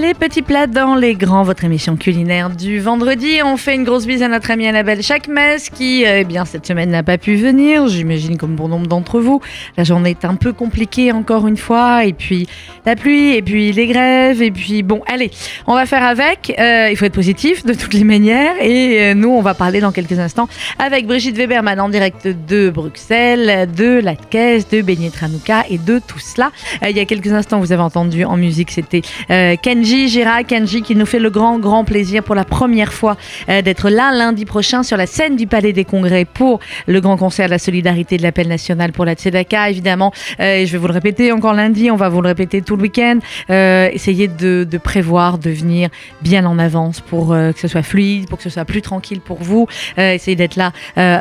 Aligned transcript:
Les 0.00 0.14
petits 0.14 0.40
plats 0.40 0.66
dans 0.66 0.94
les 0.94 1.14
grands, 1.14 1.42
votre 1.42 1.64
émission 1.64 1.96
culinaire 1.96 2.48
du 2.48 2.80
vendredi. 2.80 3.40
On 3.44 3.58
fait 3.58 3.74
une 3.74 3.84
grosse 3.84 4.06
bise 4.06 4.22
à 4.22 4.28
notre 4.28 4.50
amie 4.50 4.66
Annabelle 4.66 5.02
Chakmes 5.02 5.58
qui, 5.74 6.06
euh, 6.06 6.20
eh 6.20 6.24
bien, 6.24 6.46
cette 6.46 6.66
semaine 6.66 6.90
n'a 6.90 7.02
pas 7.02 7.18
pu 7.18 7.34
venir. 7.34 7.86
J'imagine 7.86 8.38
comme 8.38 8.56
bon 8.56 8.68
nombre 8.68 8.86
d'entre 8.86 9.20
vous. 9.20 9.42
La 9.76 9.84
journée 9.84 10.10
est 10.10 10.24
un 10.24 10.36
peu 10.36 10.54
compliquée 10.54 11.12
encore 11.12 11.46
une 11.46 11.58
fois. 11.58 12.06
Et 12.06 12.14
puis 12.14 12.48
la 12.86 12.96
pluie, 12.96 13.34
et 13.34 13.42
puis 13.42 13.72
les 13.72 13.86
grèves, 13.88 14.40
et 14.40 14.50
puis 14.50 14.82
bon, 14.82 15.02
allez, 15.06 15.30
on 15.66 15.74
va 15.74 15.84
faire 15.84 16.04
avec. 16.04 16.54
Euh, 16.58 16.88
il 16.90 16.96
faut 16.96 17.04
être 17.04 17.12
positif 17.12 17.66
de 17.66 17.74
toutes 17.74 17.92
les 17.92 18.04
manières. 18.04 18.54
Et 18.62 19.10
euh, 19.10 19.14
nous, 19.14 19.30
on 19.30 19.42
va 19.42 19.52
parler 19.52 19.80
dans 19.80 19.92
quelques 19.92 20.18
instants 20.18 20.48
avec 20.78 21.06
Brigitte 21.06 21.36
Weberman 21.36 21.78
en 21.78 21.90
direct 21.90 22.26
de 22.26 22.70
Bruxelles, 22.70 23.68
de 23.70 24.00
la 24.02 24.16
caisse, 24.16 24.66
de 24.68 24.80
Beignet 24.80 25.10
Tranouka 25.10 25.64
et 25.68 25.76
de 25.76 25.98
tout 25.98 26.20
cela. 26.20 26.52
il 26.88 26.96
y 26.96 27.00
a 27.00 27.04
quelques 27.04 27.32
instants, 27.32 27.58
vous 27.60 27.72
avez 27.72 27.82
entendu 27.82 28.24
en 28.24 28.38
musique, 28.38 28.70
c'était 28.70 29.02
Kenji 29.28 29.89
Gira, 29.90 30.44
Kenji 30.44 30.82
qui 30.82 30.94
nous 30.94 31.04
fait 31.04 31.18
le 31.18 31.30
grand, 31.30 31.58
grand 31.58 31.84
plaisir 31.84 32.22
pour 32.22 32.36
la 32.36 32.44
première 32.44 32.92
fois 32.92 33.16
euh, 33.48 33.60
d'être 33.60 33.90
là 33.90 34.12
lundi 34.12 34.44
prochain 34.44 34.84
sur 34.84 34.96
la 34.96 35.06
scène 35.06 35.34
du 35.34 35.48
Palais 35.48 35.72
des 35.72 35.84
Congrès 35.84 36.24
pour 36.24 36.60
le 36.86 37.00
grand 37.00 37.16
concert 37.16 37.46
de 37.46 37.50
la 37.50 37.58
solidarité 37.58 38.16
de 38.16 38.22
l'appel 38.22 38.46
national 38.46 38.92
pour 38.92 39.04
la 39.04 39.14
Tzedaka, 39.14 39.68
évidemment. 39.68 40.12
Euh, 40.38 40.64
je 40.64 40.70
vais 40.70 40.78
vous 40.78 40.86
le 40.86 40.92
répéter 40.92 41.32
encore 41.32 41.54
lundi, 41.54 41.90
on 41.90 41.96
va 41.96 42.08
vous 42.08 42.22
le 42.22 42.28
répéter 42.28 42.62
tout 42.62 42.76
le 42.76 42.82
week-end. 42.82 43.18
Euh, 43.50 43.88
essayez 43.92 44.28
de, 44.28 44.64
prévoir, 44.78 45.38
de 45.38 45.50
venir 45.50 45.88
bien 46.22 46.46
en 46.46 46.60
avance 46.60 47.00
pour 47.00 47.30
que 47.30 47.58
ce 47.58 47.66
soit 47.66 47.82
fluide, 47.82 48.28
pour 48.28 48.38
que 48.38 48.44
ce 48.44 48.50
soit 48.50 48.64
plus 48.64 48.82
tranquille 48.82 49.20
pour 49.20 49.38
vous. 49.42 49.66
essayez 49.96 50.36
d'être 50.36 50.56
là 50.56 50.72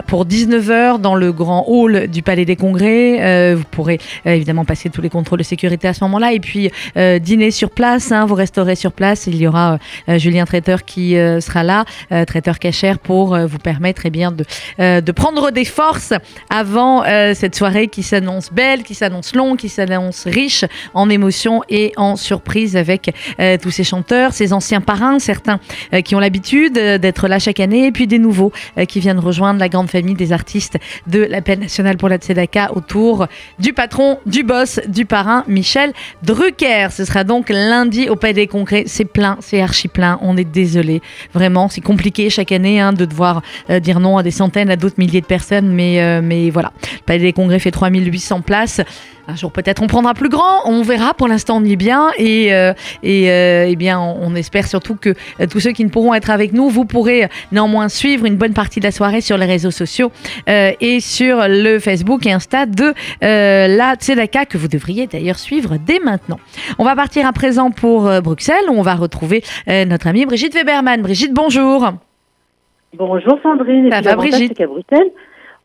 pour 0.04 0.26
19h 0.26 1.00
dans 1.00 1.16
le 1.16 1.32
grand 1.32 1.66
hall 1.68 2.08
du 2.08 2.22
Palais 2.22 2.46
des 2.46 2.56
Congrès. 2.56 3.56
vous 3.56 3.64
pourrez 3.72 4.00
évidemment 4.26 4.66
passer 4.66 4.90
tous 4.90 5.02
les 5.02 5.10
contrôles 5.10 5.40
de 5.40 5.44
sécurité 5.44 5.88
à 5.88 5.94
ce 5.94 6.04
moment-là 6.04 6.34
et 6.34 6.40
puis 6.40 6.70
dîner 6.96 7.52
sur 7.52 7.72
place. 7.72 8.12
Hein, 8.12 8.26
vous 8.26 8.36
sur 8.76 8.92
place. 8.92 9.28
Il 9.28 9.36
y 9.36 9.48
aura 9.48 9.80
euh, 10.08 10.18
Julien 10.18 10.46
Traiteur 10.46 10.84
qui 10.84 11.18
euh, 11.18 11.40
sera 11.40 11.64
là, 11.64 11.86
euh, 12.12 12.26
traiteur 12.26 12.60
cachère, 12.60 13.00
pour 13.00 13.38
vous 13.38 13.58
permettre 13.58 14.02
eh 14.06 14.10
bien, 14.10 14.32
de, 14.32 14.46
de 14.78 15.12
prendre 15.12 15.52
des 15.52 15.66
forces 15.66 16.14
avant 16.50 17.04
cette 17.34 17.56
soirée 17.56 17.88
qui 17.88 18.04
s'annonce 18.04 18.52
belle, 18.52 18.84
qui 18.84 18.96
s'annonce 18.96 19.36
longue, 19.36 19.58
qui 19.58 19.70
s'annonce 19.70 20.26
riche 20.26 20.66
en 20.94 21.10
émotions 21.10 21.62
et 21.70 21.94
en 21.98 22.16
surprises 22.16 22.76
avec 22.76 23.12
tous 23.62 23.72
ces 23.72 23.84
chanteurs, 23.84 24.34
ces 24.34 24.54
anciens 24.54 24.82
parrains, 24.82 25.20
certains 25.20 25.60
qui 26.04 26.16
ont 26.16 26.20
l'habitude 26.20 26.74
d'être 26.74 27.28
là 27.28 27.40
chaque 27.40 27.60
année, 27.60 27.88
et 27.88 27.92
puis 27.92 28.08
des 28.08 28.20
nouveaux 28.20 28.52
qui 28.88 29.00
viennent 29.00 29.20
rejoindre 29.20 29.60
la 29.60 29.70
grande 29.70 29.90
famille 29.90 30.16
des 30.16 30.32
artistes 30.32 30.78
de 31.08 31.24
l'appel 31.24 31.60
national 31.60 31.98
pour 31.98 32.10
la 32.10 32.18
Tzedaka 32.18 32.72
autour 32.74 33.28
du 33.60 33.74
patron, 33.74 34.20
du 34.26 34.44
boss, 34.44 34.80
du 34.88 35.06
parrain 35.06 35.44
Michel 35.48 35.94
Drucker. 36.24 36.88
Ce 36.92 37.06
sera 37.06 37.24
donc 37.24 37.50
lundi 37.50 38.10
au 38.10 38.16
Palais 38.16 38.34
des 38.34 38.48
Congrès. 38.50 38.84
C'est 38.88 39.06
plein, 39.06 39.38
c'est 39.40 39.62
archi 39.62 39.88
plein. 39.88 40.20
On 40.22 40.36
est 40.36 40.44
désolé. 40.44 41.02
Vraiment, 41.34 41.70
c'est 41.70 41.82
compliqué 41.82 42.30
chaque 42.30 42.52
année 42.52 42.80
hein, 42.80 42.92
de 42.92 43.06
devoir 43.06 43.42
euh, 43.70 43.80
dire 43.80 44.00
non 44.00 44.18
à 44.18 44.24
des 44.24 44.32
centaines, 44.32 44.70
à 44.70 44.76
d'autres 44.76 44.98
milliers 44.98 45.22
de 45.22 45.26
personnes. 45.26 45.70
Mais, 45.74 46.02
euh, 46.02 46.22
mais 46.22 46.50
voilà, 46.50 46.74
le 46.82 47.04
Palais 47.06 47.20
des 47.20 47.34
Congrès 47.34 47.60
fait 47.60 47.72
3800 47.72 48.42
places. 48.42 48.82
Un 49.30 49.36
jour 49.36 49.52
peut-être 49.52 49.84
on 49.84 49.88
prendra 49.88 50.16
plus 50.16 50.30
grand, 50.30 50.66
on 50.66 50.82
verra. 50.82 51.14
Pour 51.14 51.28
l'instant 51.28 51.58
on 51.58 51.64
y 51.64 51.74
est 51.74 51.76
bien 51.76 52.10
et, 52.18 52.52
euh, 52.52 52.74
et, 53.04 53.26
eh 53.28 53.76
bien 53.76 54.00
on, 54.00 54.34
espère 54.34 54.66
surtout 54.66 54.96
que 54.96 55.14
tous 55.52 55.60
ceux 55.60 55.72
qui 55.72 55.86
ne 55.86 55.90
pourront 55.90 56.16
être 56.16 56.32
avec 56.32 56.52
nous, 56.52 56.68
vous 56.68 56.86
pourrez 56.86 57.28
néanmoins 57.52 57.90
suivre 57.90 58.26
une 58.26 58.38
bonne 58.38 58.54
partie 58.54 58.80
de 58.80 58.86
la 58.86 58.92
soirée 58.92 59.22
sur 59.22 59.38
les 59.38 59.46
réseaux 59.46 59.70
sociaux 59.70 60.12
et 60.48 61.00
sur 61.00 61.48
le 61.48 61.78
Facebook 61.78 62.26
et 62.26 62.32
Insta 62.32 62.66
de 62.66 62.94
la 63.22 63.96
Tzedaka 63.96 64.46
que 64.46 64.58
vous 64.58 64.68
devriez 64.68 65.06
d'ailleurs 65.06 65.38
suivre 65.38 65.76
dès 65.78 66.00
maintenant. 66.00 66.40
On 66.80 66.84
va 66.84 66.96
partir 66.96 67.28
à 67.28 67.34
présent 67.34 67.70
pour 67.70 68.10
Bruxelles 68.22 68.66
où 68.70 68.74
on 68.74 68.82
va 68.82 68.96
retrouver 68.96 69.44
notre 69.68 70.08
amie 70.08 70.26
Brigitte 70.26 70.56
Weberman. 70.56 71.04
Brigitte, 71.04 71.34
bonjour. 71.34 71.92
Bonjour 72.98 73.38
Sandrine. 73.44 73.92
Ça 73.92 74.02
va 74.02 74.16
Brigitte 74.16 74.58
Bruxelles, 74.64 75.12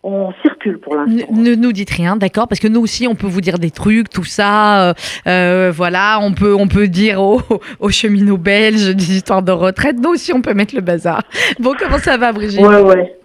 on 0.04 0.32
circule 0.42 0.78
pour 0.78 0.96
l'instant. 0.96 1.32
Ne 1.32 1.54
nous 1.54 1.72
dites 1.72 1.90
rien, 1.90 2.16
d'accord 2.16 2.46
Parce 2.46 2.60
que 2.60 2.68
nous 2.68 2.80
aussi, 2.80 3.08
on 3.08 3.14
peut 3.14 3.26
vous 3.26 3.40
dire 3.40 3.58
des 3.58 3.70
trucs, 3.70 4.10
tout 4.10 4.24
ça. 4.24 4.90
Euh, 4.90 4.94
euh, 5.26 5.72
voilà, 5.74 6.18
on 6.20 6.32
peut, 6.32 6.54
on 6.54 6.68
peut 6.68 6.88
dire 6.88 7.20
aux, 7.22 7.40
aux, 7.80 7.90
cheminots 7.90 8.36
belges 8.36 8.94
des 8.94 9.16
histoires 9.16 9.42
de 9.42 9.52
retraite. 9.52 9.96
Nous 9.98 10.10
aussi, 10.10 10.32
on 10.32 10.42
peut 10.42 10.54
mettre 10.54 10.74
le 10.74 10.82
bazar. 10.82 11.22
Bon, 11.58 11.74
comment 11.78 11.98
ça 11.98 12.16
va, 12.18 12.32
Brigitte? 12.32 12.60
Ouais, 12.60 12.82
ouais. 12.82 13.16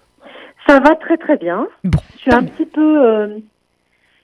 Ça 0.68 0.80
va 0.80 0.96
très, 0.96 1.18
très 1.18 1.38
bien. 1.38 1.68
Bon. 1.84 2.00
Je 2.16 2.22
suis 2.22 2.34
un 2.34 2.44
petit 2.44 2.66
peu 2.66 3.06
euh, 3.06 3.40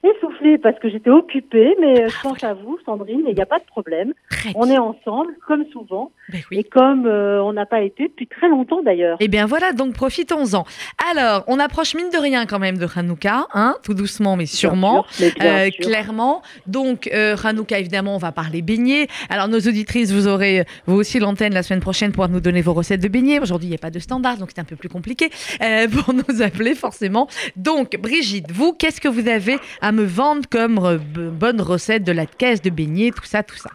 essoufflée 0.06 0.58
parce 0.58 0.78
que 0.80 0.90
j'étais 0.90 1.10
occupée, 1.10 1.76
mais 1.80 2.04
euh, 2.04 2.08
je 2.08 2.22
pense 2.22 2.44
à 2.44 2.54
vous, 2.54 2.78
Sandrine, 2.86 3.24
il 3.28 3.36
n'y 3.36 3.42
a 3.42 3.46
pas 3.46 3.60
de 3.60 3.66
problème. 3.66 4.14
On 4.56 4.70
est 4.70 4.78
ensemble, 4.78 5.34
comme 5.48 5.66
souvent, 5.72 6.12
ben 6.50 6.60
et 6.60 6.64
comme 6.64 7.06
euh, 7.06 7.42
on 7.42 7.54
n'a 7.54 7.66
pas 7.66 7.82
été 7.82 8.08
depuis 8.08 8.28
très 8.28 8.48
longtemps 8.50 8.82
d'ailleurs. 8.82 9.18
Eh 9.20 9.28
bien 9.28 9.46
voilà, 9.46 9.74
donc 9.74 9.94
profitons-en. 9.94 10.66
Alors, 11.12 11.44
on 11.48 11.60
approche 11.60 11.96
mine 11.96 12.10
de 12.12 12.18
rien 12.18 12.46
quand 12.46 12.60
même 12.60 12.78
de 12.78 12.88
Hanouka, 12.94 13.48
hein, 13.54 13.76
tout 13.84 13.94
doucement 13.94 14.36
mais 14.36 14.46
sûrement, 14.46 15.06
euh, 15.42 15.70
clairement. 15.70 16.42
Donc 16.68 17.10
Hanouka, 17.44 17.80
évidemment, 17.80 18.16
on 18.16 18.20
va 18.20 18.32
parler 18.32 18.62
beignets. 18.62 19.08
Alors 19.30 19.48
nos 19.48 19.60
auditrices, 19.60 20.12
vous 20.12 20.28
aurez 20.28 20.66
vous 20.86 20.96
aussi 20.96 21.20
l'antenne 21.20 21.54
la 21.54 21.64
semaine 21.64 21.82
prochaine 21.82 22.12
pour 22.12 22.28
nous 22.30 22.40
donner 22.40 22.62
vos 22.62 22.74
recettes 22.74 23.02
de 23.02 23.08
beignets. 23.08 23.40
Aujourd'hui, 23.40 23.68
il 23.68 23.72
n'y 23.72 23.76
a 23.76 23.80
pas 23.80 23.92
de 23.92 24.00
standard, 24.00 24.38
donc 24.38 24.50
c'est 24.54 24.62
un 24.62 24.66
peu 24.66 24.76
plus 24.76 24.90
compliqué 24.90 25.30
pour 25.92 26.14
nous 26.14 26.42
appeler 26.42 26.76
forcément. 26.76 27.28
Donc 27.56 27.98
Brigitte, 27.98 28.52
vous, 28.52 28.74
qu'est-ce 28.74 29.02
que 29.02 29.08
vous 29.08 29.28
avez 29.28 29.58
à 29.82 29.92
me 29.92 30.04
vendre 30.04 30.48
comme 30.50 30.80
euh, 30.80 30.98
bonne 30.98 31.62
recette 31.62 32.04
de 32.04 32.12
la 32.12 32.26
caisse 32.26 32.62
de 32.62 32.70
beignets, 32.70 33.12
tout 33.12 33.26
ça, 33.26 33.44
tout 33.44 33.58
ça? 33.58 33.72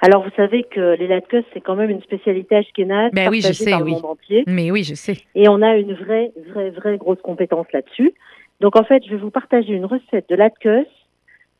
Alors, 0.00 0.24
vous 0.24 0.30
savez 0.36 0.64
que 0.64 0.96
les 0.96 1.06
latkes, 1.06 1.44
c'est 1.52 1.60
quand 1.60 1.76
même 1.76 1.90
une 1.90 2.02
spécialité 2.02 2.56
ashkénaze 2.56 3.12
ben 3.12 3.28
oui, 3.28 3.40
je 3.40 3.52
sais, 3.52 3.70
par 3.70 3.80
le 3.80 3.86
monde 3.86 4.04
entier. 4.04 4.44
Mais 4.46 4.70
oui, 4.70 4.82
je 4.82 4.94
sais. 4.94 5.18
Et 5.34 5.48
on 5.48 5.62
a 5.62 5.76
une 5.76 5.94
vraie, 5.94 6.32
vraie, 6.48 6.70
vraie 6.70 6.96
grosse 6.96 7.20
compétence 7.22 7.66
là-dessus. 7.72 8.12
Donc, 8.60 8.76
en 8.76 8.84
fait, 8.84 9.04
je 9.04 9.10
vais 9.10 9.16
vous 9.16 9.30
partager 9.30 9.72
une 9.72 9.84
recette 9.84 10.28
de 10.28 10.34
latkes 10.34 10.86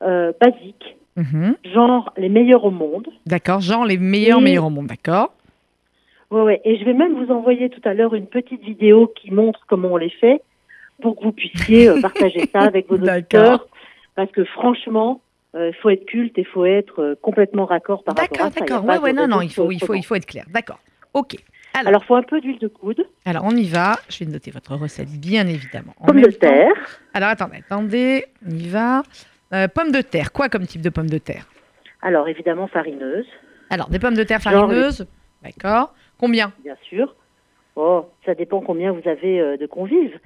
euh, 0.02 0.32
basique, 0.40 0.96
mhm. 1.16 1.54
genre 1.72 2.12
les 2.16 2.28
meilleurs 2.28 2.64
au 2.64 2.70
monde. 2.70 3.08
D'accord, 3.26 3.60
genre 3.60 3.84
les 3.84 3.98
meilleurs, 3.98 4.40
meilleurs 4.40 4.66
au 4.66 4.70
monde, 4.70 4.86
d'accord. 4.86 5.34
Oui, 6.30 6.40
ouais. 6.42 6.60
Et 6.64 6.78
je 6.78 6.84
vais 6.84 6.94
même 6.94 7.14
vous 7.14 7.32
envoyer 7.32 7.68
tout 7.68 7.82
à 7.84 7.94
l'heure 7.94 8.14
une 8.14 8.26
petite 8.26 8.62
vidéo 8.62 9.12
qui 9.20 9.30
montre 9.32 9.60
comment 9.68 9.92
on 9.92 9.96
les 9.96 10.10
fait 10.10 10.40
pour 11.02 11.16
que 11.16 11.24
vous 11.24 11.32
puissiez 11.32 11.88
euh, 11.88 12.00
partager 12.02 12.46
ça 12.52 12.60
avec 12.60 12.88
vos 12.88 12.96
auditeurs. 12.96 13.66
Parce 14.14 14.30
que 14.32 14.44
franchement, 14.44 15.20
il 15.54 15.60
euh, 15.60 15.72
faut 15.82 15.90
être 15.90 16.04
culte 16.06 16.38
et 16.38 16.42
il 16.42 16.46
faut 16.46 16.64
être 16.64 17.02
euh, 17.02 17.14
complètement 17.20 17.64
raccord 17.64 18.04
par 18.04 18.14
rapport 18.16 18.40
à 18.40 18.50
ça. 18.50 18.60
D'accord, 18.60 18.82
d'accord. 18.82 18.84
Ouais, 18.84 18.98
ouais, 18.98 19.12
non, 19.12 19.26
non, 19.26 19.40
il 19.40 19.52
faut, 19.52 19.70
il, 19.70 19.80
faut, 19.82 19.94
il 19.94 20.04
faut 20.04 20.14
être 20.14 20.26
clair. 20.26 20.44
D'accord. 20.48 20.78
OK. 21.14 21.36
Alors, 21.74 22.02
il 22.02 22.06
faut 22.06 22.16
un 22.16 22.22
peu 22.22 22.40
d'huile 22.40 22.58
de 22.58 22.68
coude. 22.68 23.06
Alors, 23.24 23.44
on 23.44 23.50
y 23.50 23.68
va. 23.68 23.96
Je 24.08 24.24
vais 24.24 24.30
noter 24.30 24.50
votre 24.50 24.74
recette, 24.74 25.08
bien 25.08 25.46
évidemment. 25.46 25.94
Pomme 26.04 26.20
de 26.20 26.30
terre. 26.30 26.72
Alors, 27.14 27.28
attendez, 27.28 27.58
attendez. 27.58 28.26
On 28.46 28.50
y 28.50 28.68
va. 28.68 29.02
pomme 29.50 29.92
de 29.92 30.02
terre. 30.02 30.32
Quoi 30.32 30.48
comme 30.48 30.66
type 30.66 30.82
de 30.82 30.90
pomme 30.90 31.10
de 31.10 31.18
terre? 31.18 31.46
Alors, 32.02 32.28
évidemment, 32.28 32.66
farineuse. 32.66 33.26
Alors, 33.70 33.88
des 33.88 33.98
pommes 33.98 34.16
de 34.16 34.24
terre 34.24 34.40
farineuses? 34.40 35.06
D'accord. 35.42 35.94
Combien? 36.18 36.52
Bien 36.64 36.76
sûr. 36.82 37.14
Oh, 37.76 38.06
ça 38.26 38.34
dépend 38.34 38.60
combien 38.60 38.92
vous 38.92 39.08
avez 39.08 39.40
euh, 39.40 39.56
de 39.56 39.66
convives. 39.66 40.18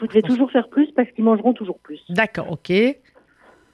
vous 0.00 0.06
devez 0.06 0.22
toujours 0.22 0.50
faire 0.50 0.68
plus 0.68 0.90
parce 0.92 1.10
qu'ils 1.10 1.24
mangeront 1.24 1.52
toujours 1.52 1.78
plus. 1.78 2.00
D'accord, 2.08 2.50
ok. 2.50 2.72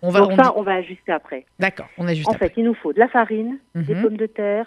On 0.03 0.10
va, 0.10 0.20
Donc 0.20 0.32
ça, 0.32 0.53
on 0.56 0.62
va 0.62 0.75
ajuster 0.75 1.12
après. 1.12 1.44
D'accord, 1.59 1.88
on 1.98 2.06
ajuste 2.06 2.28
En 2.28 2.34
fait, 2.34 2.53
il 2.56 2.64
nous 2.64 2.75
faut 2.75 2.92
de 2.92 2.98
la 2.98 3.09
farine, 3.09 3.59
des 3.75 3.94
mhm. 3.94 4.03
pommes 4.03 4.16
de 4.16 4.26
terre, 4.26 4.66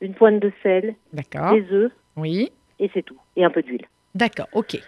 une 0.00 0.14
pointe 0.14 0.40
de 0.40 0.52
sel, 0.62 0.94
des 1.12 1.64
œufs. 1.72 1.92
Oui. 2.16 2.52
Et 2.78 2.90
c'est 2.92 3.02
tout. 3.02 3.16
Et 3.36 3.44
un 3.44 3.50
peu 3.50 3.62
d'huile. 3.62 3.86
D'accord, 4.14 4.48
ok. 4.52 4.78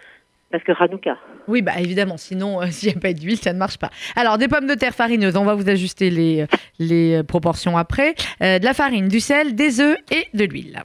Parce 0.51 0.63
que 0.63 0.71
Hanouka. 0.71 1.17
Oui, 1.47 1.63
bah 1.63 1.71
évidemment, 1.79 2.17
sinon, 2.17 2.61
euh, 2.61 2.67
s'il 2.69 2.89
n'y 2.89 2.95
a 2.95 2.99
pas 2.99 3.13
d'huile, 3.13 3.37
ça 3.37 3.53
ne 3.53 3.57
marche 3.57 3.77
pas. 3.77 3.89
Alors, 4.15 4.37
des 4.37 4.47
pommes 4.47 4.67
de 4.67 4.75
terre 4.75 4.93
farineuses, 4.93 5.35
on 5.35 5.45
va 5.45 5.55
vous 5.55 5.67
ajuster 5.67 6.11
les, 6.11 6.45
les 6.77 7.23
proportions 7.23 7.75
après. 7.77 8.13
Euh, 8.41 8.59
de 8.59 8.65
la 8.65 8.73
farine, 8.73 9.07
du 9.07 9.19
sel, 9.19 9.55
des 9.55 9.81
œufs 9.81 9.97
et 10.11 10.27
de 10.37 10.45
l'huile. 10.45 10.83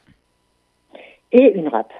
Et 1.32 1.52
une 1.54 1.68
râpe. 1.68 1.92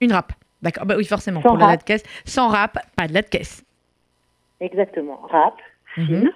Une 0.00 0.12
râpe. 0.12 0.32
D'accord. 0.62 0.86
Bah 0.86 0.94
oui, 0.96 1.04
forcément, 1.04 1.40
pour 1.40 1.56
la 1.56 1.76
de 1.76 1.82
caisse. 1.82 2.02
Sans 2.24 2.48
râpe, 2.48 2.78
pas 2.96 3.06
de 3.06 3.14
la 3.14 3.22
de 3.22 3.28
caisse. 3.28 3.64
Exactement. 4.60 5.20
Râpe. 5.28 5.60
Fine. 5.94 6.30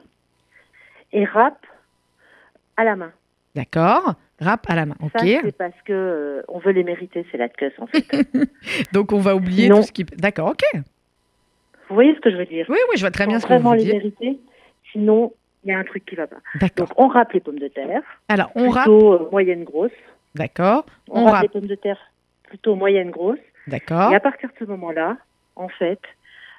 Et 1.12 1.25
râpe 1.25 1.67
à 2.76 2.85
la 2.85 2.97
main. 2.97 3.12
D'accord. 3.55 4.14
Râpe 4.38 4.67
à 4.69 4.75
la 4.75 4.87
main. 4.87 4.97
Ok. 5.03 5.12
Ça, 5.14 5.20
c'est 5.25 5.56
parce 5.56 5.81
que 5.85 5.93
euh, 5.93 6.43
on 6.49 6.58
veut 6.58 6.73
les 6.73 6.85
mériter, 6.85 7.25
c'est 7.32 7.38
la 7.38 7.49
caisse, 7.49 7.73
en 7.79 7.87
fait. 7.87 8.05
Donc, 8.93 9.12
on 9.12 9.19
va 9.19 9.35
oublier 9.35 9.69
tout 9.69 9.82
ce 9.82 9.93
qui. 9.93 10.05
D'accord, 10.05 10.50
ok. 10.50 10.82
Vous 11.88 11.94
voyez 11.94 12.14
ce 12.14 12.20
que 12.20 12.31
je 12.31 12.37
veux 12.37 12.44
dire? 12.44 12.67
Oui, 12.69 12.79
oui, 12.91 12.97
je 12.97 13.00
vois 13.00 13.11
très 13.11 13.26
bien 13.26 13.41
ce 13.41 13.47
que 13.47 13.55
vous 13.55 13.61
voulez 13.61 13.85
dire. 13.85 13.94
vraiment 13.94 14.03
les 14.03 14.11
mériter, 14.11 14.41
sinon, 14.93 15.32
il 15.64 15.70
y 15.70 15.73
a 15.73 15.79
un 15.79 15.85
truc 15.85 16.05
qui 16.05 16.17
va 16.17 16.26
pas. 16.26 16.37
D'accord. 16.61 16.88
Donc, 16.88 16.99
on 16.99 17.08
râpe 17.08 17.32
les 17.32 17.41
pommes 17.41 17.58
de 17.58 17.69
terre. 17.69 18.03
Alors, 18.29 18.50
on 18.55 18.69
râpe. 18.69 18.85
Plutôt 18.85 19.14
euh, 19.14 19.29
moyenne 19.31 19.64
grosse. 19.64 19.91
D'accord. 20.35 20.85
On, 21.08 21.25
râpe 21.25 21.43
les 21.43 21.49
pommes 21.49 21.67
de 21.67 21.75
terre 21.75 21.99
plutôt 22.44 22.75
moyenne 22.75 23.11
grosse. 23.11 23.38
D'accord. 23.67 24.12
Et 24.12 24.17
à 24.17 24.20
partir 24.20 24.50
de 24.50 24.55
ce 24.58 24.64
moment-là, 24.64 25.17
en 25.55 25.69
fait, 25.69 26.00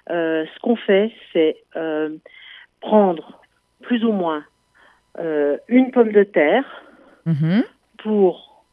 euh, 0.09 0.45
ce 0.51 0.59
qu'on 0.61 0.75
fait, 0.75 1.11
c'est 1.31 1.57
prendre 2.81 3.39
plus 3.81 4.03
ou 4.03 4.11
moins 4.11 4.43
euh, 5.19 5.57
une 5.67 5.91
pomme 5.91 6.11
de 6.11 6.23
terre, 6.23 6.63
mhm. 7.25 7.63
pour, 7.97 8.63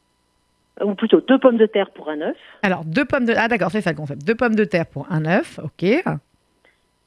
ou 0.83 0.95
plutôt 0.95 1.21
deux 1.21 1.39
pommes 1.39 1.57
de 1.57 1.67
terre 1.67 1.91
pour 1.91 2.11
un 2.11 2.21
œuf. 2.21 2.37
Alors, 2.63 2.85
deux 2.85 3.05
pommes 3.05 3.25
de... 3.25 3.35
Ah 3.37 3.49
d'accord, 3.49 3.71
c'est 3.71 3.81
ça 3.81 3.91
le 3.91 3.97
concept. 3.97 4.25
Deux 4.27 4.35
pommes 4.35 4.55
de 4.55 4.65
terre 4.65 4.87
pour 4.87 5.11
un 5.11 5.25
œuf, 5.25 5.59
ok. 5.63 5.85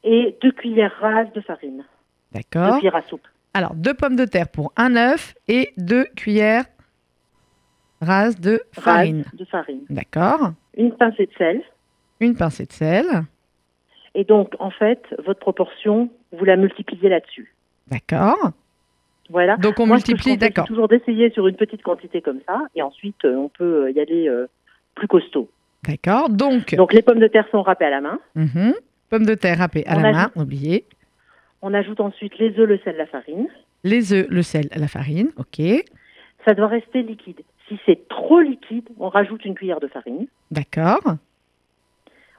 Et 0.04 0.38
deux 0.42 0.52
cuillères 0.52 0.96
rases 1.00 1.32
de 1.34 1.42
farine. 1.42 1.84
D'accord. 2.32 2.74
Deux 2.74 2.78
cuillères 2.80 2.96
à 2.96 3.02
soupe. 3.04 3.28
Alors, 3.54 3.74
deux 3.76 3.94
pommes 3.94 4.16
de 4.16 4.26
terre 4.26 4.50
pour 4.50 4.72
un 4.76 4.96
œuf 4.96 5.36
et 5.48 5.74
deux 5.78 6.06
cuillères 6.16 6.66
rases 8.02 8.40
de 8.40 8.62
farine. 8.74 9.24
Rases 9.24 9.36
de 9.36 9.46
farine. 9.46 9.86
D'accord. 9.90 10.52
Une 10.76 10.92
pincée 10.94 11.26
de 11.26 11.34
sel. 11.38 11.62
Une 12.20 12.36
pincée 12.36 12.66
de 12.66 12.72
sel. 12.72 13.06
Et 14.16 14.24
donc, 14.24 14.54
en 14.60 14.72
fait, 14.72 15.04
votre 15.26 15.40
proportion, 15.40 16.10
vous 16.32 16.46
la 16.46 16.56
multipliez 16.58 17.10
là-dessus. 17.10 17.54
D'accord. 17.88 18.52
Voilà. 19.30 19.58
Donc 19.58 19.80
on 19.80 19.86
Moi, 19.88 19.98
multiplie, 19.98 20.38
d'accord. 20.38 20.66
toujours 20.68 20.88
d'essayer 20.88 21.30
sur 21.32 21.48
une 21.48 21.56
petite 21.56 21.82
quantité 21.84 22.22
comme 22.22 22.40
ça, 22.48 22.62
et 22.76 22.82
ensuite 22.82 23.24
euh, 23.26 23.36
on 23.36 23.50
peut 23.50 23.86
euh, 23.86 23.92
y 23.92 24.00
aller 24.00 24.28
euh, 24.30 24.48
plus 24.96 25.08
costaud. 25.08 25.50
D'accord. 25.84 26.30
Donc, 26.30 26.76
Donc 26.76 26.94
les 26.94 27.02
pommes 27.02 27.20
de 27.20 27.28
terre 27.28 27.46
sont 27.52 27.62
râpées 27.62 27.86
à 27.86 27.90
la 27.90 28.02
main. 28.02 28.20
mhm. 28.36 28.74
pommes 29.10 29.26
de 29.26 29.36
terre 29.36 29.58
râpées 29.60 29.86
à 29.88 29.98
On 29.98 30.02
la 30.02 30.10
ajoute- 30.10 30.36
main, 30.36 30.42
oubliez. 30.44 30.86
On 31.62 31.74
ajoute 31.74 32.00
ensuite 32.00 32.38
les 32.38 32.58
œufs, 32.60 32.68
le 32.68 32.78
sel, 32.80 32.96
la 32.98 33.06
farine. 33.06 33.48
Les 33.84 34.14
œufs, 34.14 34.28
le 34.30 34.42
sel, 34.44 34.68
la 34.76 34.88
farine, 34.88 35.32
ok. 35.38 35.62
Ça 36.46 36.54
doit 36.54 36.68
rester 36.68 37.04
liquide. 37.04 37.42
Si 37.68 37.80
c'est 37.86 38.08
trop 38.08 38.40
liquide, 38.40 38.88
on 39.00 39.10
rajoute 39.10 39.44
une 39.44 39.56
cuillère 39.56 39.80
de 39.80 39.88
farine. 39.88 40.28
D'accord. 40.52 41.02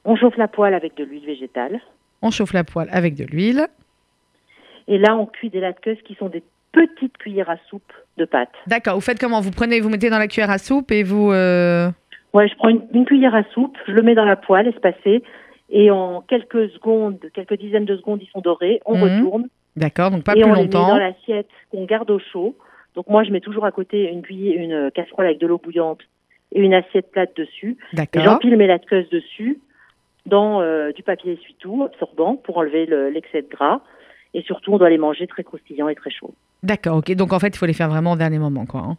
On 0.04 0.16
chauffe 0.16 0.36
la 0.36 0.48
poêle 0.48 0.72
avec 0.74 0.96
de 0.96 1.04
l'huile 1.04 1.26
végétale. 1.26 1.80
On 2.22 2.30
chauffe 2.30 2.52
la 2.52 2.64
poêle 2.64 2.88
avec 2.90 3.14
de 3.14 3.24
l'huile. 3.24 3.66
Et 4.88 4.98
là, 4.98 5.16
on 5.16 5.26
cuit 5.26 5.50
des 5.50 5.60
latkes 5.60 6.02
qui 6.04 6.14
sont 6.14 6.28
des 6.28 6.42
petites 6.72 7.16
cuillères 7.18 7.50
à 7.50 7.56
soupe 7.68 7.92
de 8.16 8.24
pâte. 8.24 8.52
D'accord. 8.66 8.94
Vous 8.94 9.00
faites 9.00 9.18
comment? 9.20 9.40
Vous 9.40 9.50
prenez, 9.50 9.80
vous 9.80 9.88
mettez 9.88 10.10
dans 10.10 10.18
la 10.18 10.28
cuillère 10.28 10.50
à 10.50 10.58
soupe 10.58 10.90
et 10.90 11.02
vous. 11.02 11.30
euh, 11.32 11.90
Ouais, 12.34 12.46
je 12.48 12.54
prends 12.56 12.68
une, 12.68 12.82
une 12.92 13.04
cuillère 13.06 13.34
à 13.34 13.42
soupe, 13.54 13.76
je 13.86 13.92
le 13.92 14.02
mets 14.02 14.14
dans 14.14 14.24
la 14.26 14.36
poêle 14.36 14.68
espacée, 14.68 15.22
et 15.70 15.90
en 15.90 16.20
quelques 16.20 16.68
secondes, 16.70 17.18
quelques 17.34 17.58
dizaines 17.58 17.86
de 17.86 17.96
secondes, 17.96 18.20
ils 18.22 18.28
sont 18.28 18.40
dorés. 18.42 18.80
On 18.84 18.96
Mhm. 18.96 19.02
retourne 19.02 19.48
D'accord. 19.76 20.10
Donc 20.10 20.24
pas 20.24 20.32
et 20.32 20.40
plus 20.42 20.44
on 20.44 20.54
les 20.54 20.60
met 20.62 20.64
longtemps. 20.66 20.88
dans 20.88 20.98
l'assiette 20.98 21.48
qu'on 21.70 21.84
garde 21.84 22.10
au 22.10 22.18
chaud. 22.18 22.56
Donc 22.96 23.06
moi, 23.08 23.22
je 23.24 23.30
mets 23.30 23.40
toujours 23.40 23.64
à 23.64 23.70
côté 23.72 24.10
une 24.10 24.22
cuillère, 24.22 24.60
une 24.60 24.90
casserole 24.90 25.26
avec 25.26 25.38
de 25.38 25.46
l'eau 25.46 25.58
bouillante 25.58 26.00
et 26.52 26.60
une 26.60 26.74
assiette 26.74 27.10
plate 27.12 27.34
dessus. 27.36 27.76
Et 27.92 27.96
D'accord. 27.96 28.22
j'empile 28.24 28.56
mes 28.56 28.66
latkes 28.66 29.08
dessus 29.10 29.60
dans 30.28 30.60
euh, 30.60 30.92
du 30.92 31.02
papier 31.02 31.32
essuie-tout 31.32 31.84
absorbant 31.84 32.36
pour 32.36 32.58
enlever 32.58 32.86
le- 32.86 33.10
l'excès 33.10 33.42
de 33.42 33.48
gras. 33.48 33.80
Et 34.34 34.42
surtout, 34.42 34.72
on 34.74 34.78
doit 34.78 34.90
les 34.90 34.98
manger 34.98 35.26
très 35.26 35.42
croustillants 35.42 35.88
et 35.88 35.94
très 35.94 36.10
chauds. 36.10 36.34
D'accord. 36.62 36.98
Ok. 36.98 37.10
Donc 37.14 37.32
en 37.32 37.38
fait, 37.38 37.48
il 37.48 37.56
faut 37.56 37.66
les 37.66 37.72
faire 37.72 37.88
vraiment 37.88 38.12
au 38.12 38.16
dernier 38.16 38.38
moment, 38.38 38.66
quoi. 38.66 38.80
hein. 38.80 38.96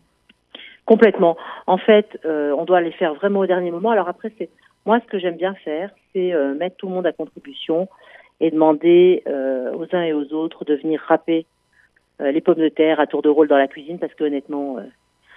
Complètement. 0.85 1.37
En 1.67 1.77
fait, 1.77 2.19
euh, 2.25 2.51
on 2.57 2.65
doit 2.65 2.81
les 2.81 2.91
faire 2.91 3.13
vraiment 3.13 3.41
au 3.41 3.45
dernier 3.45 3.69
moment. 3.71 3.91
Alors 3.91 4.09
après, 4.09 4.31
c'est 4.37 4.49
moi 4.85 4.99
ce 4.99 5.05
que 5.07 5.19
j'aime 5.19 5.37
bien 5.37 5.53
faire, 5.63 5.91
c'est 6.13 6.33
euh, 6.33 6.55
mettre 6.55 6.77
tout 6.77 6.87
le 6.87 6.93
monde 6.95 7.05
à 7.05 7.11
contribution 7.11 7.87
et 8.41 8.49
demander 8.49 9.21
aux 9.27 9.95
uns 9.95 10.01
et 10.03 10.13
aux 10.13 10.33
autres 10.33 10.63
de 10.65 10.73
venir 10.75 11.01
râper 11.07 11.45
les 12.21 12.39
pommes 12.41 12.55
de 12.55 12.69
terre 12.69 12.99
à 13.01 13.05
tour 13.05 13.21
de 13.21 13.27
rôle 13.29 13.47
dans 13.49 13.57
la 13.57 13.67
cuisine 13.67 13.99
parce 13.99 14.13
que 14.13 14.23
honnêtement, 14.23 14.77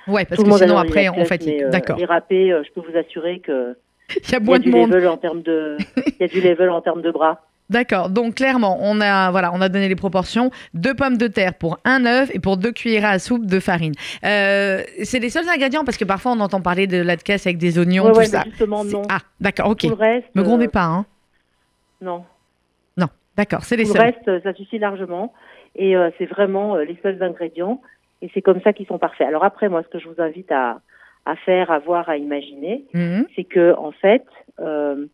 Ouais, 0.08 0.24
parce 0.24 0.36
tout 0.36 0.42
le 0.42 0.44
que 0.44 0.50
monde 0.50 0.58
sinon 0.60 0.78
après 0.78 1.08
on 1.08 1.24
fatigue. 1.24 1.66
D'accord. 1.68 1.96
Les 1.98 2.04
râper, 2.04 2.48
je 2.64 2.70
peux 2.72 2.80
vous 2.80 2.96
assurer 2.96 3.40
que 3.40 3.76
Il 4.28 4.32
y 4.32 4.34
a 4.34 4.40
moins 4.40 4.58
de 4.58 4.64
du 4.64 4.70
monde. 4.70 4.90
level 4.90 5.08
en 5.08 5.16
termes 5.16 5.42
de, 5.42 5.76
il 6.06 6.14
y 6.20 6.24
a 6.24 6.28
du 6.28 6.40
level 6.40 6.70
en 6.70 6.80
termes 6.82 7.02
de 7.02 7.10
bras. 7.10 7.40
D'accord. 7.70 8.10
Donc 8.10 8.34
clairement, 8.34 8.76
on 8.82 9.00
a 9.00 9.30
voilà, 9.30 9.50
on 9.54 9.60
a 9.62 9.68
donné 9.70 9.88
les 9.88 9.96
proportions. 9.96 10.50
Deux 10.74 10.92
pommes 10.94 11.16
de 11.16 11.26
terre 11.28 11.54
pour 11.54 11.78
un 11.86 12.04
œuf 12.04 12.30
et 12.34 12.38
pour 12.38 12.58
deux 12.58 12.72
cuillères 12.72 13.06
à 13.06 13.18
soupe 13.18 13.46
de 13.46 13.60
farine. 13.60 13.94
Euh, 14.24 14.82
c'est 15.04 15.18
les 15.20 15.30
seuls 15.30 15.48
ingrédients 15.48 15.84
parce 15.84 15.96
que 15.96 16.04
parfois 16.04 16.32
on 16.32 16.40
entend 16.40 16.60
parler 16.60 16.86
de 16.86 17.00
la 17.00 17.16
caisse 17.16 17.46
avec 17.46 17.56
des 17.56 17.78
oignons, 17.78 18.04
Ouais, 18.06 18.12
tout 18.12 18.18
ouais, 18.18 18.26
ça. 18.26 18.42
justement 18.44 18.84
non. 18.84 19.02
Ah, 19.10 19.20
d'accord. 19.40 19.70
Ok. 19.70 19.78
Tout 19.80 19.88
le 19.88 19.94
reste, 19.94 20.26
Me 20.34 20.42
grondez 20.42 20.66
euh, 20.66 20.70
pas, 20.70 20.84
hein. 20.84 21.06
non. 22.02 22.24
Non. 22.98 23.08
D'accord. 23.36 23.62
C'est 23.64 23.76
les 23.76 23.84
Tout 23.84 23.94
le 23.94 23.98
seuls. 24.00 24.06
reste, 24.06 24.28
euh, 24.28 24.40
ça 24.42 24.52
suffit 24.52 24.78
largement. 24.78 25.32
Et 25.74 25.96
euh, 25.96 26.10
c'est 26.18 26.26
vraiment 26.26 26.76
les 26.76 26.98
seuls 27.02 27.22
ingrédients. 27.22 27.80
Et 28.20 28.30
c'est 28.34 28.42
comme 28.42 28.60
ça 28.60 28.74
qu'ils 28.74 28.86
sont 28.86 28.98
parfaits. 28.98 29.26
Alors 29.26 29.44
après, 29.44 29.70
moi, 29.70 29.82
ce 29.82 29.88
que 29.88 29.98
je 29.98 30.08
vous 30.08 30.20
invite 30.20 30.52
à, 30.52 30.80
à 31.24 31.36
faire, 31.36 31.70
à 31.70 31.78
voir, 31.78 32.08
à 32.08 32.16
imaginer, 32.16 32.84
Mhm. 32.94 33.26
c'est 33.36 33.44
que 33.44 33.74
en 33.78 33.92
fait, 33.92 34.24
euh, 34.60 35.06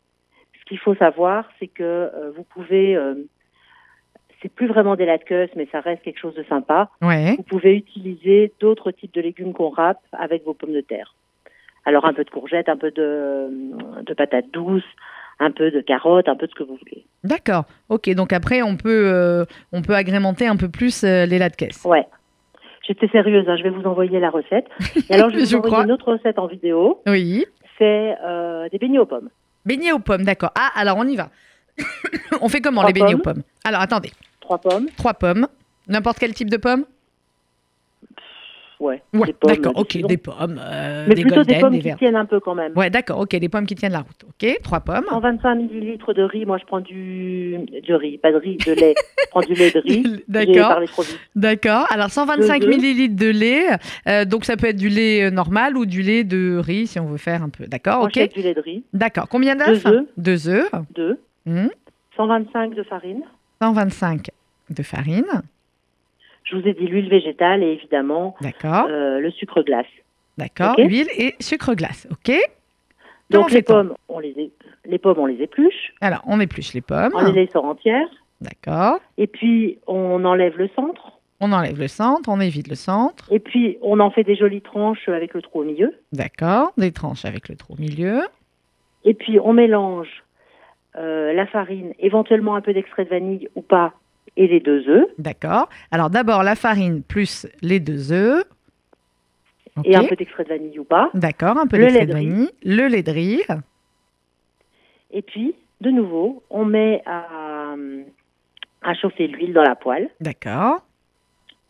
ce 0.59 0.65
qu'il 0.67 0.79
faut 0.79 0.95
savoir, 0.95 1.49
c'est 1.59 1.67
que 1.69 1.83
euh, 1.83 2.31
vous 2.37 2.45
pouvez, 2.45 2.97
euh, 2.97 3.15
c'est 4.41 4.51
plus 4.53 4.67
vraiment 4.69 4.97
des 4.97 5.05
latkes, 5.07 5.51
mais 5.57 5.67
ça 5.73 5.81
reste 5.81 6.03
quelque 6.03 6.19
chose 6.21 6.35
de 6.35 6.45
sympa. 6.45 6.91
Ouais. 7.03 7.35
Vous 7.37 7.43
pouvez 7.43 7.75
utiliser 7.77 8.53
d'autres 8.61 8.91
types 8.91 9.13
de 9.15 9.21
légumes 9.21 9.53
qu'on 9.53 9.69
râpe 9.71 10.01
avec 10.13 10.45
vos 10.45 10.55
pommes 10.55 10.73
de 10.73 10.81
terre. 10.81 11.15
Alors 11.85 12.05
un 12.07 12.13
peu 12.13 12.25
de 12.25 12.31
courgettes, 12.31 12.69
un 12.69 12.77
peu 12.77 12.91
de, 12.91 13.49
de 14.03 14.15
patates 14.15 14.51
douces, 14.53 14.85
un 15.41 15.51
peu 15.51 15.71
de 15.71 15.81
carottes, 15.81 16.29
un 16.29 16.37
peu 16.37 16.47
de 16.47 16.53
ce 16.53 16.57
que 16.57 16.63
vous 16.65 16.77
voulez. 16.77 17.05
D'accord. 17.25 17.65
Ok. 17.89 18.09
Donc 18.15 18.33
après, 18.33 18.63
on 18.63 18.77
peut 18.77 19.45
on 19.73 19.83
peut 19.83 19.95
agrémenter 19.95 20.47
un 20.47 20.57
peu 20.57 20.69
plus 20.69 21.03
les 21.03 21.39
latkes. 21.39 21.71
Ouais. 21.85 22.07
J'étais 22.89 23.07
sérieuse, 23.09 23.45
hein, 23.49 23.57
je 23.57 23.63
vais 23.63 23.71
vous 23.71 23.83
envoyer 23.87 24.19
la 24.19 24.31
recette. 24.31 24.67
Et 25.11 25.15
alors, 25.15 25.29
je 25.31 25.37
vais 25.37 25.45
Je 25.45 25.51
vous 25.51 25.57
envoyer 25.59 25.73
crois. 25.75 25.85
une 25.85 25.93
autre 25.93 26.13
recette 26.13 26.39
en 26.39 26.47
vidéo. 26.47 27.03
Oui. 27.07 27.45
C'est 27.79 28.17
euh, 28.25 28.69
des 28.71 28.79
beignets 28.79 28.99
aux 28.99 29.07
pommes. 29.07 29.29
Beignets 29.67 29.93
aux 29.93 29.99
pommes. 29.99 30.25
D'accord. 30.25 30.51
Ah, 30.59 30.71
alors 30.75 30.97
on 30.99 31.05
y 31.05 31.15
va. 31.15 31.29
on 32.41 32.49
fait 32.49 32.61
comment 32.61 32.81
Trois 32.81 32.91
les 32.91 32.99
beignets 33.01 33.15
aux 33.15 33.19
pommes. 33.19 33.35
pommes? 33.35 33.43
Alors 33.65 33.83
attendez. 33.83 34.11
Trois 34.41 34.59
pommes. 34.59 34.87
Trois 34.97 35.15
pommes. 35.15 35.47
N'importe 35.87 36.19
quel 36.19 36.33
type 36.35 36.51
de 36.51 36.57
pommes? 36.57 36.85
Ouais. 38.81 39.03
Ouais. 39.13 39.27
des 39.27 39.33
pommes, 39.33 39.51
D'accord. 39.51 39.73
Ok. 39.77 39.97
Des 40.07 40.17
pommes. 40.17 40.61
euh, 40.63 41.07
Mais 41.09 41.15
des 41.15 41.23
plutôt 41.23 41.37
golden, 41.37 41.55
des 41.55 41.61
pommes 41.61 41.73
des 41.79 41.81
qui 41.91 41.95
tiennent 41.97 42.17
un 42.17 42.25
peu 42.27 42.39
quand 42.41 42.55
même. 42.55 42.73
Ouais, 42.77 42.91
d'accord. 42.91 43.19
Ok. 43.19 43.31
Des 43.37 43.49
pommes 43.49 43.67
qui 43.67 43.75
tiennent 43.75 43.93
la 43.93 44.01
route. 44.01 44.25
Ok. 44.29 44.59
Trois 44.63 44.81
pommes. 44.81 45.05
125 45.09 45.55
millilitres 45.57 46.15
de 46.15 46.23
riz. 46.23 46.47
Moi, 46.47 46.59
je 46.59 46.65
prends 46.65 46.81
du 46.81 47.59
de 47.87 47.95
riz, 47.95 48.19
pas 48.19 48.31
de 48.31 48.37
riz, 48.37 48.57
de 48.59 48.73
lait. 48.73 48.95
je 49.25 49.31
prends 49.31 49.41
du 49.41 49.55
lait 49.55 49.71
de 49.73 49.81
riz. 49.81 50.23
D'accord. 50.29 50.81
D'accord. 51.35 51.87
Alors 51.91 52.11
125 52.11 52.61
Deux 52.61 52.67
œufs. 52.69 52.77
millilitres 52.77 53.17
de 53.17 53.29
lait. 53.31 53.65
euh, 54.09 54.25
donc 54.25 54.45
ça 54.45 54.57
peut 54.57 54.69
être 54.69 54.77
du 54.77 54.89
lait 54.89 55.25
euh, 55.25 55.31
normal 55.31 55.77
ou 55.77 55.85
du 55.87 56.03
lait 56.03 56.23
de 56.25 56.57
riz 56.59 56.87
si 56.87 57.01
on 57.01 57.07
veut 57.07 57.19
faire 57.19 57.43
un 57.43 57.49
peu. 57.49 57.67
D'accord. 57.67 58.03
Ok. 58.05 58.33
du 58.35 58.43
lait 58.43 58.55
de 58.55 58.61
riz. 58.61 58.85
D'accord. 58.93 59.29
Combien 59.29 59.57
d'œufs? 59.57 59.83
Deux 59.85 59.89
œufs. 59.93 60.05
Deux 60.17 60.49
œufs. 60.49 60.71
Deux. 60.95 61.19
Hmm. 61.47 61.69
125 62.17 62.75
de 62.75 62.83
farine. 62.85 63.23
125 63.61 64.29
de 64.71 64.83
farine. 64.83 65.25
Je 66.51 66.57
vous 66.57 66.67
ai 66.67 66.73
dit 66.73 66.87
l'huile 66.87 67.09
végétale 67.09 67.63
et 67.63 67.73
évidemment 67.73 68.35
euh, 68.65 69.19
le 69.21 69.31
sucre 69.33 69.63
glace. 69.63 69.87
D'accord. 70.39 70.75
ok. 70.79 70.85
Huile 70.89 71.09
et 71.17 71.35
sucre 71.41 71.75
glace. 71.75 72.07
Ok. 72.11 72.35
Comment 73.31 73.43
Donc 73.45 73.51
les 73.53 73.63
pommes, 73.63 73.95
on 74.09 74.19
les, 74.21 74.31
é- 74.39 74.53
les 74.87 74.99
pommes, 74.99 75.19
on 75.19 75.27
les 75.27 75.43
épluche, 75.43 75.93
Alors 76.01 76.23
on 76.27 76.41
épluche 76.41 76.73
les 76.73 76.81
pommes. 76.81 77.13
on 77.15 77.25
les 77.27 77.33
laisse 77.33 77.55
entières, 77.57 78.09
D'accord. 78.41 79.01
et 79.19 79.27
puis 79.27 79.79
on 79.87 80.25
enlève 80.25 80.57
le 80.57 80.69
centre, 80.75 81.13
On 81.41 81.53
enlève 81.53 81.79
le 81.79 81.89
centre, 81.89 82.31
on 82.31 82.41
évite 82.41 82.69
le 82.69 82.75
centre. 82.75 83.27
et 83.31 83.39
puis 83.39 83.77
on 83.83 84.01
en 84.01 84.11
fait 84.11 84.25
des 84.25 84.35
jolies 84.37 84.63
tranches 84.63 85.07
avec 85.11 85.35
le 85.35 85.43
trou 85.43 85.61
au 85.61 85.65
milieu, 85.65 85.95
D'accord. 86.13 86.73
Des 86.79 86.91
tranches 86.93 87.27
avec 87.27 87.51
le 87.51 87.57
trou 87.57 87.75
au 87.75 87.81
milieu. 87.81 88.21
et 89.05 89.13
puis 89.13 89.39
on 89.39 89.53
mélange 89.53 90.09
euh, 90.97 91.35
la 91.35 91.47
farine, 91.47 91.93
éventuellement 91.99 92.55
un 92.57 92.63
peu 92.63 92.73
d'extrait 92.73 93.05
de 93.05 93.11
vanille 93.11 93.49
ou 93.57 93.61
pas, 93.61 93.93
et 94.37 94.47
les 94.47 94.61
deux 94.61 94.89
œufs, 94.89 95.07
D'accord. 95.19 95.69
Alors 95.91 96.11
d'abord 96.11 96.43
la 96.43 96.55
farine 96.55 97.03
plus 97.03 97.47
les 97.63 97.81
deux 97.81 98.13
œufs. 98.13 98.45
Et 99.85 99.95
un 99.95 100.05
peu 100.05 100.17
d'extrait 100.17 100.43
de 100.45 100.49
vanille 100.49 100.79
ou 100.81 100.85
pas, 100.85 101.11
D'accord. 101.15 101.57
Un 101.57 101.67
peu 101.67 101.79
d'extrait 101.79 102.07
de 102.07 102.13
vanille. 102.13 102.51
Le 102.65 102.89
lait 102.89 103.03
de 103.05 103.11
riz. 103.13 103.43
et 105.13 105.23
puis 105.23 105.55
de 105.81 105.91
nouveau 105.91 106.43
on 106.51 106.65
met 106.65 107.03
à, 107.07 107.75
à 108.83 108.95
chauffer 108.95 109.27
l'huile 109.29 109.53
dans 109.53 109.63
la 109.63 109.77
poêle, 109.77 110.11
D'accord. 110.21 110.85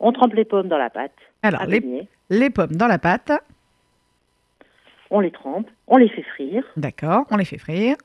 on 0.00 0.12
trempe 0.12 0.32
les 0.34 0.44
pommes 0.46 0.68
dans 0.68 0.78
la 0.78 0.88
pâte, 0.90 1.12
Alors 1.42 1.66
les, 1.66 1.82
les 2.30 2.50
pommes 2.50 2.72
dans 2.76 2.86
la 2.86 2.98
pâte. 2.98 3.30
on 5.10 5.20
les 5.20 5.30
trempe, 5.30 5.68
on 5.86 5.96
les 5.98 6.08
fait 6.08 6.22
frire, 6.22 6.64
D'accord. 6.76 7.26
On 7.30 7.36
les 7.36 7.44
fait 7.44 7.58
frire. 7.58 7.96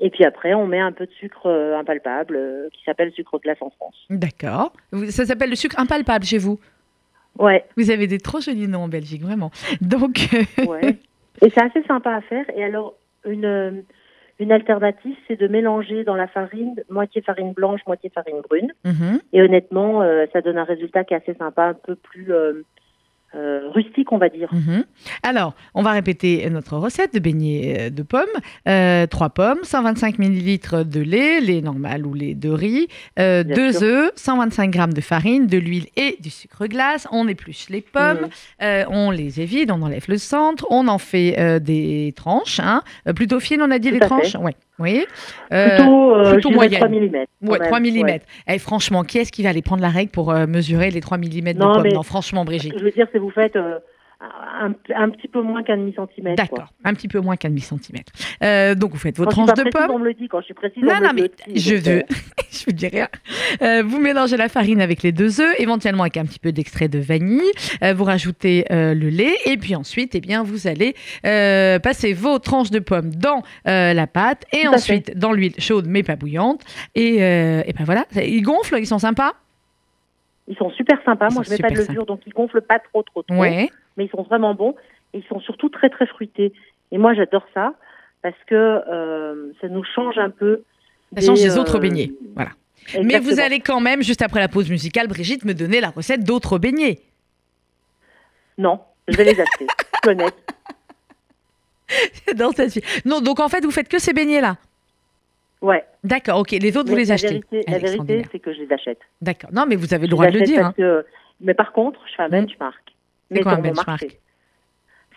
Et 0.00 0.10
puis 0.10 0.24
après 0.24 0.54
on 0.54 0.66
met 0.66 0.80
un 0.80 0.92
peu 0.92 1.06
de 1.06 1.12
sucre 1.12 1.46
euh, 1.46 1.78
impalpable 1.78 2.36
euh, 2.36 2.68
qui 2.72 2.82
s'appelle 2.84 3.12
sucre 3.12 3.38
glace 3.38 3.58
en 3.60 3.70
France. 3.70 3.96
D'accord. 4.10 4.72
Ça 5.10 5.24
s'appelle 5.24 5.50
le 5.50 5.56
sucre 5.56 5.78
impalpable 5.78 6.24
chez 6.24 6.38
vous? 6.38 6.58
Ouais. 7.38 7.64
Vous 7.76 7.90
avez 7.90 8.06
des 8.06 8.18
trop 8.18 8.40
jolis 8.40 8.68
noms 8.68 8.84
en 8.84 8.88
Belgique, 8.88 9.22
vraiment. 9.22 9.50
Donc, 9.80 10.28
Ouais. 10.66 10.96
Et 11.42 11.50
c'est 11.50 11.62
assez 11.62 11.82
sympa 11.82 12.14
à 12.14 12.20
faire. 12.22 12.46
Et 12.56 12.64
alors, 12.64 12.94
une, 13.26 13.44
euh, 13.44 13.70
une 14.38 14.52
alternative, 14.52 15.14
c'est 15.28 15.36
de 15.38 15.48
mélanger 15.48 16.04
dans 16.04 16.14
la 16.14 16.28
farine, 16.28 16.76
moitié 16.88 17.20
farine 17.22 17.52
blanche, 17.52 17.80
moitié 17.86 18.10
farine 18.10 18.40
brune. 18.40 18.72
mhm. 18.84 19.20
Et 19.32 19.42
honnêtement, 19.42 20.02
euh, 20.02 20.24
ça 20.32 20.40
donne 20.40 20.58
un 20.58 20.64
résultat 20.64 21.04
qui 21.04 21.14
est 21.14 21.18
assez 21.18 21.34
sympa, 21.34 21.64
un 21.64 21.74
peu 21.74 21.94
plus, 21.94 22.32
euh, 22.32 22.62
euh, 23.36 23.68
rustique, 23.74 24.12
on 24.12 24.18
va 24.18 24.28
dire. 24.28 24.48
Mhm. 24.52 24.84
Alors, 25.22 25.54
on 25.74 25.82
va 25.82 25.92
répéter 25.92 26.48
notre 26.48 26.76
recette 26.76 27.12
de 27.12 27.18
beignets 27.18 27.76
euh, 27.78 27.90
de 27.90 28.02
pommes. 28.02 28.24
Euh, 28.66 29.06
3 29.06 29.28
pommes, 29.30 29.58
125 29.62 30.18
ml 30.18 30.88
de 30.88 31.00
lait, 31.00 31.40
lait 31.40 31.60
normal 31.60 32.06
ou 32.06 32.14
lait 32.14 32.34
de 32.34 32.48
riz, 32.48 32.88
2 33.18 33.84
œufs, 33.84 34.12
125 34.16 34.72
g 34.72 34.86
de 34.86 35.00
farine, 35.00 35.46
de 35.46 35.58
l'huile 35.58 35.86
et 35.96 36.16
du 36.20 36.30
sucre 36.30 36.66
glace. 36.66 37.06
On 37.12 37.28
épluche 37.28 37.68
les 37.68 37.82
pommes, 37.82 38.28
mhm. 38.60 38.86
on 38.88 39.10
les 39.10 39.40
évite, 39.40 39.70
on 39.70 39.82
enlève 39.82 40.06
le 40.08 40.18
centre, 40.18 40.66
on 40.70 40.88
en 40.88 40.98
fait 40.98 41.60
des 41.60 42.14
tranches, 42.16 42.60
hein. 42.60 42.82
plutôt 43.14 43.40
fines, 43.40 43.60
on 43.62 43.70
a 43.70 43.78
dit 43.78 43.90
les 43.90 44.00
tranches? 44.00 44.36
Oui. 44.78 45.06
Oui. 45.50 45.58
plutôt, 45.68 46.22
plutôt 46.32 46.50
3 46.50 46.88
mm. 46.88 47.26
Ouais, 47.42 47.58
3 47.58 47.80
mm. 47.80 48.18
Et 48.48 48.58
franchement, 48.58 49.02
qui 49.02 49.18
est-ce 49.18 49.32
qui 49.32 49.42
va 49.42 49.50
aller 49.50 49.62
prendre 49.62 49.82
la 49.82 49.88
règle 49.88 50.10
pour 50.10 50.32
mesurer 50.32 50.90
les 50.90 51.00
3 51.00 51.18
mm 51.18 51.24
de 51.24 51.58
pommes 51.58 51.88
Non, 51.88 52.02
franchement, 52.02 52.44
Brigitte. 52.44 52.78
Je 52.78 52.84
veux 52.84 52.90
dire, 52.90 53.06
c'est 53.12 53.18
vous 53.18 53.30
faites 53.30 53.56
euh, 54.22 54.72
un, 54.94 55.10
petit 55.10 55.28
peu 55.28 55.42
moins 55.42 55.62
qu'un 55.62 55.76
demi-centimètre. 55.76 56.36
D'accord, 56.42 56.72
un 56.84 56.94
petit 56.94 57.06
peu 57.06 57.20
moins 57.20 57.36
qu'un 57.36 57.50
demi-centimètre. 57.50 58.12
Euh, 58.42 58.74
donc 58.74 58.92
vous 58.92 58.98
faites 58.98 59.18
vos 59.18 59.26
tranches 59.26 59.52
de 59.52 59.68
pommes. 59.68 59.90
On 59.90 59.98
me 59.98 60.06
le 60.06 60.14
dit, 60.14 60.26
quand 60.28 60.40
je 60.40 60.46
suis 60.46 60.54
précise, 60.54 60.82
non, 60.82 61.00
non, 61.02 61.10
mais 61.14 61.30
je 61.54 61.74
veux, 61.74 62.02
je 62.50 62.64
vous 62.64 62.72
dis 62.72 62.86
rien. 62.86 63.08
Euh, 63.60 63.82
vous 63.84 64.00
mélangez 64.00 64.38
la 64.38 64.48
farine 64.48 64.80
avec 64.80 65.02
les 65.02 65.12
deux 65.12 65.42
œufs, 65.42 65.54
éventuellement 65.58 66.04
avec 66.04 66.16
un 66.16 66.24
petit 66.24 66.38
peu 66.38 66.50
d'extrait 66.50 66.88
de 66.88 66.98
vanille. 66.98 67.42
vous 67.94 68.04
rajoutez 68.04 68.64
le 68.70 69.08
lait 69.10 69.36
et 69.44 69.58
puis 69.58 69.74
ensuite, 69.74 70.14
eh 70.14 70.20
bien, 70.20 70.42
vous 70.42 70.66
allez 70.66 70.94
passer 71.22 72.14
vos 72.14 72.38
tranches 72.38 72.70
de 72.70 72.78
pommes 72.78 73.14
dans 73.14 73.42
la 73.66 74.06
pâte 74.06 74.44
et 74.52 74.66
ensuite 74.66 75.16
dans 75.16 75.32
l'huile 75.32 75.54
chaude 75.58 75.86
mais 75.86 76.02
pas 76.02 76.16
bouillante. 76.16 76.62
Et, 76.94 77.16
et 77.16 77.72
ben 77.78 77.84
voilà, 77.84 78.06
ils 78.14 78.42
gonflent, 78.42 78.78
ils 78.78 78.86
sont 78.86 78.98
sympas. 78.98 79.34
Ils 80.48 80.56
sont 80.56 80.70
super 80.70 81.02
sympas. 81.04 81.28
Moi, 81.30 81.42
je 81.42 81.50
mets 81.50 81.58
pas 81.58 81.70
de 81.70 81.76
levure, 81.76 82.06
donc 82.06 82.20
ils 82.26 82.32
gonflent 82.32 82.62
pas 82.62 82.78
trop, 82.78 83.02
trop, 83.02 83.22
trop. 83.22 83.42
Mais 83.42 83.70
ils 83.98 84.10
sont 84.10 84.22
vraiment 84.22 84.54
bons. 84.54 84.74
Et 85.12 85.18
ils 85.18 85.24
sont 85.24 85.40
surtout 85.40 85.68
très, 85.68 85.88
très 85.88 86.06
fruités. 86.06 86.52
Et 86.92 86.98
moi, 86.98 87.14
j'adore 87.14 87.46
ça 87.54 87.72
parce 88.22 88.36
que 88.46 88.54
euh, 88.54 89.52
ça 89.60 89.68
nous 89.68 89.84
change 89.84 90.18
un 90.18 90.30
peu. 90.30 90.62
Ça 91.16 91.26
change 91.26 91.40
des 91.40 91.58
autres 91.58 91.76
euh, 91.76 91.80
beignets. 91.80 92.12
Voilà. 92.34 92.50
Mais 93.02 93.18
vous 93.18 93.40
allez 93.40 93.60
quand 93.60 93.80
même, 93.80 94.02
juste 94.02 94.22
après 94.22 94.40
la 94.40 94.48
pause 94.48 94.70
musicale, 94.70 95.08
Brigitte, 95.08 95.44
me 95.44 95.54
donner 95.54 95.80
la 95.80 95.90
recette 95.90 96.24
d'autres 96.24 96.58
beignets. 96.58 97.00
Non, 98.58 98.80
je 99.08 99.16
vais 99.16 99.24
les 99.24 99.40
acheter. 99.40 99.66
honnête. 100.06 100.34
Non, 103.04 103.20
donc 103.20 103.38
en 103.38 103.48
fait, 103.48 103.64
vous 103.64 103.70
faites 103.70 103.88
que 103.88 104.00
ces 104.00 104.12
beignets-là 104.12 104.56
Ouais. 105.62 105.84
D'accord, 106.04 106.40
ok. 106.40 106.52
Les 106.52 106.76
autres, 106.76 106.90
vous 106.90 106.96
les 106.96 107.10
achetez 107.10 107.40
La 107.66 107.78
vérité, 107.78 108.24
c'est 108.30 108.38
que 108.38 108.52
je 108.52 108.60
les 108.60 108.72
achète. 108.72 109.00
D'accord. 109.20 109.50
Non, 109.52 109.64
mais 109.66 109.76
vous 109.76 109.94
avez 109.94 110.06
le 110.06 110.10
droit 110.10 110.26
de 110.26 110.38
le 110.38 110.44
dire. 110.44 110.66
Hein. 110.66 111.02
Mais 111.40 111.54
par 111.54 111.72
contre, 111.72 112.00
je 112.08 112.14
fais 112.14 112.22
un 112.22 112.28
mmh. 112.28 112.30
benchmark. 112.30 112.94
C'est 113.30 113.42
quoi 113.42 113.52
un 113.52 113.58
benchmark 113.58 114.18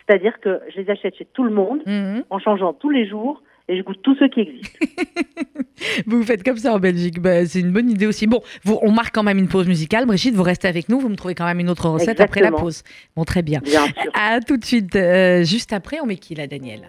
C'est-à-dire 0.06 0.40
que 0.40 0.60
je 0.74 0.80
les 0.80 0.90
achète 0.90 1.16
chez 1.16 1.26
tout 1.26 1.44
le 1.44 1.50
monde, 1.50 1.82
mmh. 1.86 2.22
en 2.30 2.38
changeant 2.38 2.72
tous 2.72 2.90
les 2.90 3.08
jours, 3.08 3.42
et 3.68 3.76
je 3.76 3.82
goûte 3.82 4.00
tous 4.02 4.16
ceux 4.16 4.28
qui 4.28 4.40
existent. 4.40 4.78
vous 6.06 6.22
faites 6.24 6.42
comme 6.42 6.56
ça 6.56 6.74
en 6.74 6.80
Belgique. 6.80 7.20
Bah, 7.20 7.46
c'est 7.46 7.60
une 7.60 7.72
bonne 7.72 7.88
idée 7.88 8.06
aussi. 8.06 8.26
Bon, 8.26 8.42
vous, 8.64 8.78
on 8.82 8.90
marque 8.90 9.14
quand 9.14 9.22
même 9.22 9.38
une 9.38 9.48
pause 9.48 9.68
musicale. 9.68 10.06
Brigitte, 10.06 10.34
vous 10.34 10.42
restez 10.42 10.66
avec 10.66 10.88
nous. 10.88 10.98
Vous 10.98 11.08
me 11.08 11.16
trouvez 11.16 11.36
quand 11.36 11.44
même 11.44 11.60
une 11.60 11.70
autre 11.70 11.88
recette 11.88 12.20
après 12.20 12.40
la 12.40 12.50
pause. 12.50 12.82
Bon, 13.14 13.24
très 13.24 13.42
bien. 13.42 13.60
Bien 13.60 13.86
sûr. 13.86 14.10
À 14.14 14.40
tout 14.40 14.56
de 14.56 14.64
suite. 14.64 14.96
Euh, 14.96 15.44
juste 15.44 15.72
après, 15.72 16.00
on 16.02 16.06
met 16.06 16.16
qui 16.16 16.34
là, 16.34 16.48
Daniela? 16.48 16.88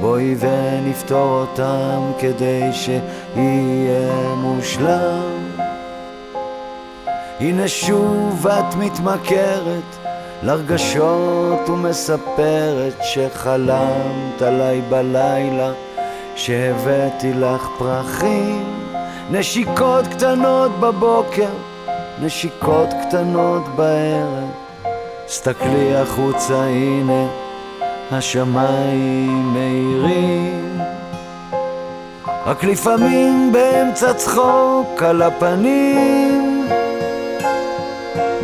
בואי 0.00 0.34
ונפתור 0.38 1.40
אותם 1.40 2.12
כדי 2.18 2.72
שיהיה 2.72 4.34
מושלם. 4.36 5.44
הנה 7.40 7.68
שוב 7.68 8.46
את 8.46 8.74
מתמכרת 8.74 9.96
לרגשות 10.42 11.68
ומספרת 11.68 12.94
שחלמת 13.02 14.42
עליי 14.42 14.80
בלילה 14.80 15.72
שהבאתי 16.36 17.32
לך 17.32 17.68
פרחים. 17.78 18.64
נשיקות 19.30 20.06
קטנות 20.06 20.80
בבוקר, 20.80 21.50
נשיקות 22.20 22.88
קטנות 23.02 23.62
בערב. 23.76 24.50
סתכלי 25.28 25.96
החוצה 25.96 26.62
הנה 26.64 27.43
השמיים 28.18 29.52
מאירים. 29.52 30.78
רק 32.46 32.64
לפעמים 32.64 33.52
באמצע 33.52 34.14
צחוק 34.14 35.02
על 35.02 35.22
הפנים. 35.22 36.68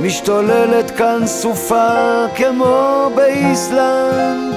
משתוללת 0.02 0.90
כאן 0.90 1.26
סופה 1.26 2.26
כמו 2.36 3.10
באיסלנד. 3.14 4.54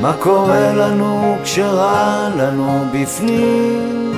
מה 0.00 0.12
קורה 0.12 0.72
לנו 0.74 1.36
כשרע 1.44 2.28
לנו 2.36 2.84
בפנים? 2.92 4.16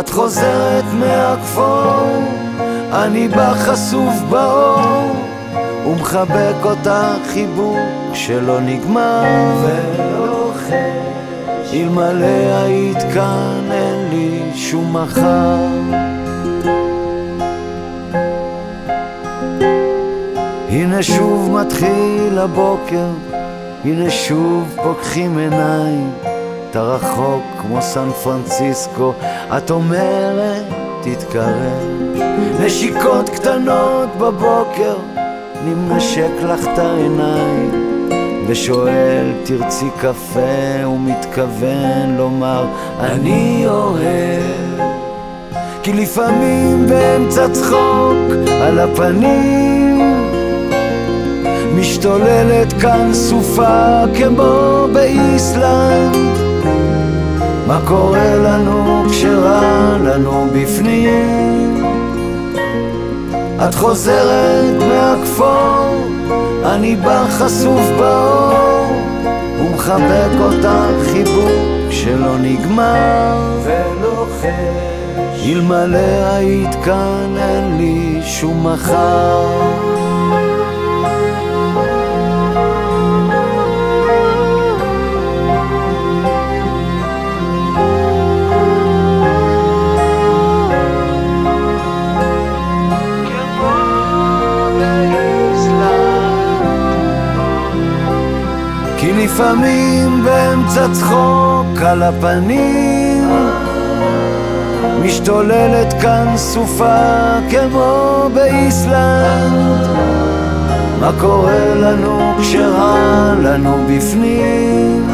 את 0.00 0.08
חוזרת 0.10 0.84
מהכפור, 0.92 2.22
אני 2.92 3.28
בא 3.28 3.54
חשוף 3.54 4.14
באור 4.30 5.31
ומחבק 5.86 6.64
אותה 6.64 7.14
חיבוק 7.26 7.78
שלא 8.14 8.60
נגמר. 8.60 9.22
ולא 9.62 10.52
חש 10.56 11.74
אלמלא 11.74 12.64
היית 12.64 12.98
כאן 13.14 13.68
אין 13.70 14.08
לי 14.10 14.40
שום 14.54 14.96
מחר. 14.96 16.02
הנה 20.68 21.02
שוב 21.02 21.50
מתחיל 21.50 22.38
הבוקר, 22.38 23.06
הנה 23.84 24.10
שוב 24.10 24.76
פוקחים 24.82 25.38
עיניים, 25.38 26.12
אתה 26.70 26.82
רחוק 26.82 27.42
כמו 27.60 27.82
סן 27.82 28.10
פרנסיסקו, 28.10 29.12
את 29.56 29.70
אומרת 29.70 30.64
תתקרב, 31.02 31.92
נשיקות 32.60 33.28
קטנות 33.28 34.08
בבוקר 34.18 34.96
אני 35.62 35.74
מנשק 35.74 36.42
לך 36.42 36.60
את 36.72 36.78
העיניים 36.78 37.70
ושואל 38.48 39.32
תרצי 39.44 39.86
קפה? 40.00 40.86
ומתכוון 40.86 42.16
לומר 42.16 42.66
אני 43.00 43.64
אוהב. 43.66 44.80
כי 45.82 45.92
לפעמים 45.92 46.86
באמצע 46.86 47.48
צחוק 47.48 48.48
על 48.62 48.78
הפנים 48.78 50.00
משתוללת 51.76 52.72
כאן 52.72 53.14
סופה 53.14 54.02
כמו 54.18 54.86
באיסלנד. 54.92 56.36
מה 57.66 57.80
קורה 57.86 58.36
לנו 58.36 59.04
כשרע 59.10 59.96
לנו 60.04 60.46
בפנים 60.52 61.71
את 63.64 63.74
חוזרת 63.74 64.82
מהכפור, 64.82 66.06
אני 66.64 66.96
בא 66.96 67.24
חשוף 67.28 67.80
באור, 67.98 68.92
ומחבק 69.60 70.30
אותך 70.40 71.08
חיבוק 71.12 71.90
שלא 71.90 72.38
נגמר 72.38 73.60
ולוחש. 73.62 74.82
אלמלא 75.46 76.34
היית 76.34 76.74
כאן 76.84 77.34
אין 77.38 77.76
לי 77.76 78.20
שום 78.24 78.66
מחר. 78.66 79.81
לפעמים 99.16 100.24
באמצע 100.24 100.86
צחוק 100.92 101.82
על 101.86 102.02
הפנים 102.02 103.28
משתוללת 105.04 105.94
כאן 106.02 106.32
סופה 106.36 107.38
כמו 107.50 108.28
באיסלנד. 108.34 109.86
מה 111.00 111.10
קורה 111.20 111.74
לנו 111.74 112.32
כשרע 112.40 113.34
לנו 113.42 113.76
בפנים? 113.88 115.10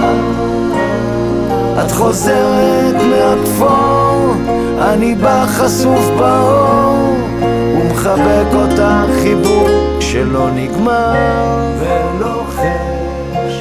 את 1.80 1.90
חוזרת 1.90 2.94
מהכפור, 2.94 4.34
אני 4.80 5.14
בא 5.14 5.46
חשוף 5.46 6.10
באור 6.18 7.16
ומחבק 7.50 8.54
אותך 8.54 9.22
חיבוק 9.22 9.68
שלא 10.00 10.50
נגמר 10.50 12.07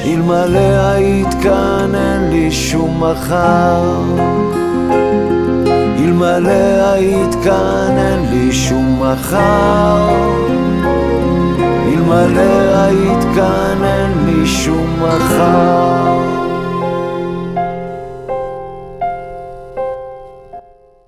אלמלא 0.08 0.90
היית 0.90 1.34
כאן 1.42 1.94
אין 1.94 2.30
לי 2.30 2.50
שום 2.50 3.04
מחר. 3.04 4.02
אלמלא 5.98 6.90
היית 6.92 7.34
כאן 7.44 7.94
אין 7.98 8.30
לי 8.30 8.52
שום 8.52 9.02
מחר. 9.02 10.08
אלמלא 11.86 12.82
היית 12.82 13.24
כאן 13.34 13.84
אין 13.84 14.12
לי 14.26 14.46
שום 14.46 15.02
מחר 15.02 16.47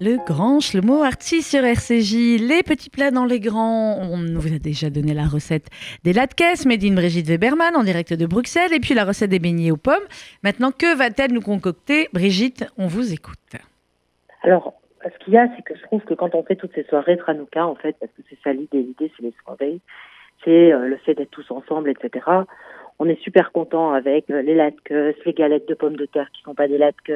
Le 0.03 0.17
grand 0.17 0.61
Shlomo 0.61 1.03
Arti 1.03 1.43
sur 1.43 1.63
RCJ, 1.63 2.41
les 2.41 2.63
petits 2.63 2.89
plats 2.89 3.11
dans 3.11 3.27
les 3.27 3.39
grands. 3.39 3.99
On 4.01 4.17
vous 4.39 4.55
a 4.55 4.59
déjà 4.59 4.89
donné 4.89 5.13
la 5.13 5.27
recette 5.27 5.67
des 6.05 6.15
latkes, 6.15 6.65
made 6.65 6.83
in 6.83 6.95
Brigitte 6.95 7.27
Weberman 7.27 7.77
en 7.77 7.85
direct 7.85 8.15
de 8.15 8.25
Bruxelles, 8.25 8.73
et 8.73 8.81
puis 8.81 8.95
la 8.95 9.05
recette 9.05 9.29
des 9.29 9.39
beignets 9.39 9.71
aux 9.71 9.77
pommes. 9.77 10.07
Maintenant, 10.43 10.71
que 10.71 10.97
va-t-elle 10.97 11.35
nous 11.35 11.43
concocter? 11.43 12.09
Brigitte, 12.15 12.65
on 12.79 12.87
vous 12.87 13.13
écoute. 13.13 13.37
Alors, 14.43 14.73
ce 15.05 15.23
qu'il 15.23 15.35
y 15.35 15.37
a, 15.37 15.49
c'est 15.55 15.63
que 15.63 15.77
je 15.77 15.83
trouve 15.83 16.01
que 16.01 16.15
quand 16.15 16.35
on 16.35 16.45
fait 16.45 16.57
toutes 16.57 16.75
ces 16.75 16.85
soirées 16.85 17.19
Tranouka, 17.19 17.67
en 17.67 17.75
fait, 17.75 17.95
parce 18.01 18.13
que 18.13 18.23
c'est 18.31 18.39
ça 18.43 18.55
l'idée, 18.55 18.79
l'idée 18.79 19.13
c'est 19.15 19.23
les 19.23 19.35
soirées, 19.45 19.81
c'est 20.43 20.73
euh, 20.73 20.89
le 20.89 20.97
fait 20.97 21.13
d'être 21.13 21.31
tous 21.31 21.51
ensemble, 21.51 21.91
etc. 21.91 22.25
On 22.99 23.05
est 23.05 23.21
super 23.21 23.53
content 23.53 23.93
avec 23.93 24.31
euh, 24.31 24.41
les 24.41 24.55
latkes, 24.55 24.95
les 25.27 25.33
galettes 25.35 25.69
de 25.69 25.75
pommes 25.75 25.97
de 25.97 26.07
terre 26.07 26.31
qui 26.33 26.41
sont 26.41 26.55
pas 26.55 26.69
des 26.69 26.79
latkes, 26.79 27.13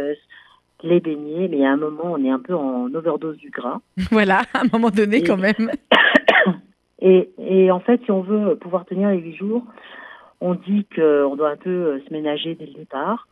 les 0.84 1.00
beignets, 1.00 1.48
mais 1.48 1.64
à 1.64 1.70
un 1.70 1.76
moment, 1.76 2.12
on 2.12 2.24
est 2.24 2.30
un 2.30 2.38
peu 2.38 2.54
en 2.54 2.92
overdose 2.94 3.38
du 3.38 3.50
gras. 3.50 3.80
Voilà, 4.10 4.42
à 4.52 4.60
un 4.60 4.68
moment 4.72 4.90
donné 4.90 5.22
quand 5.22 5.36
même. 5.36 5.70
et, 7.00 7.30
et, 7.38 7.70
en 7.70 7.80
fait, 7.80 8.00
si 8.04 8.10
on 8.10 8.20
veut 8.20 8.56
pouvoir 8.56 8.84
tenir 8.84 9.10
les 9.10 9.18
huit 9.18 9.36
jours, 9.36 9.64
on 10.40 10.54
dit 10.54 10.86
qu'on 10.94 11.36
doit 11.36 11.50
un 11.50 11.56
peu 11.56 11.70
euh, 11.70 12.00
se 12.06 12.12
ménager 12.12 12.54
dès 12.54 12.66
le 12.66 12.74
départ. 12.74 13.26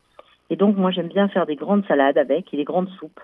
Et 0.51 0.57
donc, 0.57 0.77
moi, 0.77 0.91
j'aime 0.91 1.09
bien 1.09 1.29
faire 1.29 1.47
des 1.47 1.57
grandes 1.57 1.87
salades 1.87 2.19
avec 2.19 2.53
et 2.53 2.57
des 2.57 2.65
grandes 2.65 2.89
soupes 2.99 3.21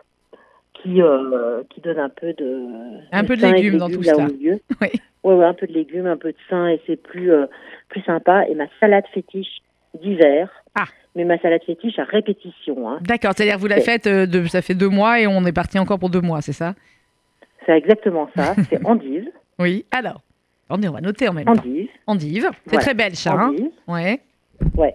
qui, 0.74 1.02
euh, 1.02 1.62
qui 1.70 1.80
donnent 1.80 1.98
un 1.98 2.08
peu 2.08 2.32
de... 2.34 2.66
Un 3.12 3.24
peu 3.24 3.36
de 3.36 3.46
légumes, 3.46 3.78
dans 3.78 3.88
tout 3.88 4.02
ça. 4.02 4.14
Oui. 4.80 4.88
Ouais, 5.24 5.34
ouais, 5.34 5.44
un 5.44 5.54
peu 5.54 5.66
de 5.66 5.72
légumes, 5.72 6.06
un 6.06 6.16
peu 6.16 6.30
de 6.30 6.38
sain, 6.48 6.68
et 6.68 6.80
c'est 6.86 6.96
plus, 6.96 7.32
euh, 7.32 7.46
plus 7.88 8.02
sympa. 8.02 8.46
Et 8.46 8.54
ma 8.54 8.66
salade 8.78 9.04
fétiche 9.12 9.58
d'hiver, 9.94 10.50
ah 10.74 10.84
mais 11.14 11.24
ma 11.24 11.38
salade 11.38 11.62
fétiche 11.64 11.98
à 11.98 12.04
répétition. 12.04 12.88
Hein. 12.88 12.98
D'accord, 13.02 13.32
c'est-à-dire 13.36 13.58
vous 13.58 13.66
la 13.66 13.80
faites, 13.80 14.06
euh, 14.06 14.26
de, 14.26 14.46
ça 14.46 14.62
fait 14.62 14.74
deux 14.74 14.88
mois 14.88 15.20
et 15.20 15.26
on 15.26 15.44
est 15.44 15.52
parti 15.52 15.78
encore 15.78 15.98
pour 15.98 16.10
deux 16.10 16.20
mois, 16.20 16.40
c'est 16.42 16.52
ça? 16.52 16.74
C'est 17.66 17.76
exactement 17.76 18.30
ça, 18.36 18.54
c'est 18.70 18.84
endive. 18.86 19.26
Oui, 19.58 19.84
alors, 19.90 20.22
on 20.70 20.76
va 20.76 21.00
noter 21.00 21.28
en 21.28 21.32
même 21.32 21.48
endive. 21.48 21.86
temps. 21.86 21.92
Endive. 22.06 22.50
C'est 22.66 22.78
très 22.78 22.94
belle, 22.94 23.16
ça. 23.16 23.32
Hein? 23.32 23.54
Ouais. 23.88 24.20
Ouais. 24.76 24.94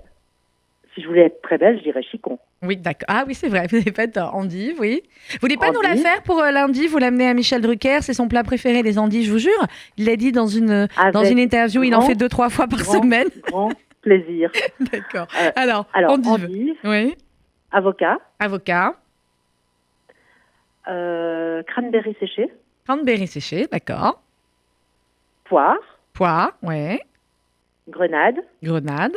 Si 0.93 1.01
je 1.01 1.07
voulais 1.07 1.25
être 1.25 1.41
très 1.41 1.57
belle, 1.57 1.77
je 1.79 1.83
dirais 1.83 2.03
chicon. 2.03 2.37
Oui, 2.61 2.77
d'accord. 2.77 3.07
Ah 3.07 3.25
oui, 3.27 3.33
c'est 3.33 3.49
vrai, 3.49 3.67
vous 3.69 3.75
avez 3.77 3.91
fait 3.91 4.17
endive, 4.17 4.77
oui. 4.79 5.01
Vous 5.31 5.37
voulez 5.41 5.57
pas 5.57 5.71
nous 5.71 5.81
la 5.81 5.95
faire 5.95 6.21
pour 6.23 6.39
euh, 6.39 6.51
lundi? 6.51 6.87
Vous 6.87 6.99
l'amenez 6.99 7.27
à 7.27 7.33
Michel 7.33 7.61
Drucker, 7.61 7.99
c'est 8.01 8.13
son 8.13 8.27
plat 8.27 8.43
préféré, 8.43 8.83
les 8.83 8.97
endives, 8.97 9.25
je 9.25 9.31
vous 9.31 9.39
jure. 9.39 9.67
Il 9.97 10.05
l'a 10.05 10.15
dit 10.15 10.31
dans 10.31 10.47
une, 10.47 10.87
dans 11.11 11.23
une 11.23 11.39
interview, 11.39 11.83
il 11.83 11.95
en 11.95 12.01
fait 12.01 12.15
deux, 12.15 12.29
trois 12.29 12.49
fois 12.49 12.67
par 12.67 12.79
semaine 12.85 13.27
plaisir. 14.03 14.51
D'accord. 14.79 15.27
Euh, 15.41 15.51
alors, 15.55 15.87
alors 15.93 16.11
endive. 16.11 16.75
Oui. 16.83 17.15
Avocat. 17.71 18.19
Avocat. 18.39 18.95
Euh, 20.87 21.63
cranberry 21.63 22.15
séché. 22.19 22.51
Cranberry 22.85 23.27
séché, 23.27 23.67
d'accord. 23.67 24.21
Poire. 25.45 25.77
Poire, 26.13 26.51
ouais. 26.61 26.99
Grenade. 27.87 28.35
Grenade. 28.61 29.15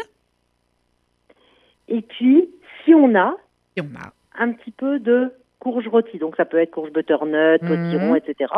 Et 1.88 2.02
puis, 2.02 2.48
si 2.84 2.94
on 2.94 3.14
a, 3.16 3.34
si 3.76 3.82
on 3.82 3.98
a. 3.98 4.12
un 4.38 4.52
petit 4.52 4.70
peu 4.70 5.00
de 5.00 5.32
courge 5.58 5.88
rôtie, 5.88 6.18
donc 6.18 6.36
ça 6.36 6.44
peut 6.44 6.58
être 6.58 6.70
courge 6.70 6.92
butternut, 6.92 7.60
mmh. 7.62 7.66
potiron, 7.66 8.14
etc. 8.14 8.52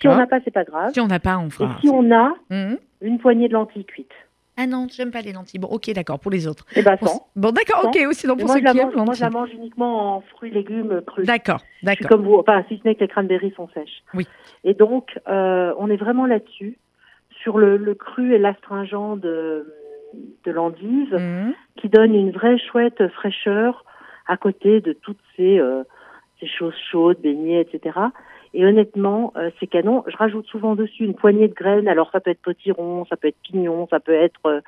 Si 0.00 0.08
on 0.08 0.16
n'a 0.16 0.26
pas, 0.26 0.40
c'est 0.44 0.50
pas 0.50 0.64
grave. 0.64 0.92
Si 0.94 1.00
on 1.00 1.06
n'a 1.06 1.20
pas, 1.20 1.38
on 1.38 1.50
fera. 1.50 1.76
Et 1.76 1.80
si 1.82 1.88
on 1.90 2.10
a 2.10 2.32
mmh. 2.50 2.76
une 3.02 3.18
poignée 3.18 3.48
de 3.48 3.52
lentilles 3.52 3.84
cuites. 3.84 4.12
Ah 4.56 4.66
non, 4.66 4.86
j'aime 4.88 5.10
pas 5.10 5.20
les 5.20 5.32
lentilles. 5.32 5.58
Bon, 5.58 5.68
ok, 5.68 5.90
d'accord, 5.92 6.20
pour 6.20 6.30
les 6.30 6.46
autres. 6.46 6.64
Eh 6.76 6.82
ben, 6.82 6.96
sans. 6.96 7.26
Bon, 7.34 7.50
d'accord, 7.50 7.86
ok, 7.86 7.98
aussi, 8.08 8.26
donc 8.26 8.38
pour 8.38 8.46
moi, 8.46 8.56
ceux 8.56 8.62
qui 8.62 8.78
aiment 8.78 8.92
Moi, 8.94 9.14
je 9.14 9.20
la 9.20 9.30
mange 9.30 9.52
uniquement 9.52 10.16
en 10.16 10.20
fruits, 10.20 10.50
légumes 10.50 11.02
crus. 11.06 11.26
D'accord, 11.26 11.60
d'accord. 11.82 12.08
comme 12.08 12.24
vous, 12.24 12.36
enfin, 12.36 12.64
si 12.68 12.78
ce 12.78 12.88
n'est 12.88 12.94
que 12.94 13.00
les 13.00 13.08
cranberries 13.08 13.52
sont 13.56 13.68
sèches. 13.74 14.02
Oui. 14.14 14.26
Et 14.62 14.74
donc, 14.74 15.18
euh, 15.28 15.74
on 15.78 15.90
est 15.90 15.96
vraiment 15.96 16.26
là-dessus, 16.26 16.78
sur 17.42 17.58
le, 17.58 17.76
le 17.76 17.94
cru 17.94 18.34
et 18.34 18.38
l'astringent 18.38 19.16
de, 19.16 19.66
de 20.44 20.50
l'endive, 20.52 21.14
mmh. 21.14 21.54
qui 21.76 21.88
donne 21.88 22.14
une 22.14 22.30
vraie 22.30 22.58
chouette 22.58 23.08
fraîcheur 23.08 23.84
à 24.26 24.36
côté 24.36 24.80
de 24.80 24.92
toutes 24.92 25.20
ces, 25.36 25.58
euh, 25.58 25.82
ces 26.40 26.46
choses 26.46 26.76
chaudes, 26.90 27.18
beignets, 27.20 27.60
etc. 27.60 27.98
Et 28.54 28.64
honnêtement, 28.64 29.32
euh, 29.36 29.50
c'est 29.58 29.66
canon. 29.66 30.04
Je 30.06 30.16
rajoute 30.16 30.46
souvent 30.46 30.76
dessus 30.76 31.04
une 31.04 31.14
poignée 31.14 31.48
de 31.48 31.54
graines. 31.54 31.88
Alors 31.88 32.10
ça 32.12 32.20
peut 32.20 32.30
être 32.30 32.40
potiron, 32.40 33.04
ça 33.10 33.16
peut 33.16 33.28
être 33.28 33.40
pignon, 33.42 33.88
ça 33.90 33.98
peut 33.98 34.14
être 34.14 34.46
euh, 34.46 34.60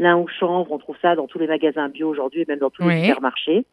lin 0.00 0.16
ou 0.16 0.26
chanvre. 0.26 0.72
On 0.72 0.78
trouve 0.78 0.96
ça 1.00 1.14
dans 1.14 1.28
tous 1.28 1.38
les 1.38 1.46
magasins 1.46 1.88
bio 1.88 2.08
aujourd'hui 2.08 2.42
et 2.42 2.44
même 2.48 2.58
dans 2.58 2.70
tous 2.70 2.88
les 2.88 3.04
supermarchés. 3.04 3.64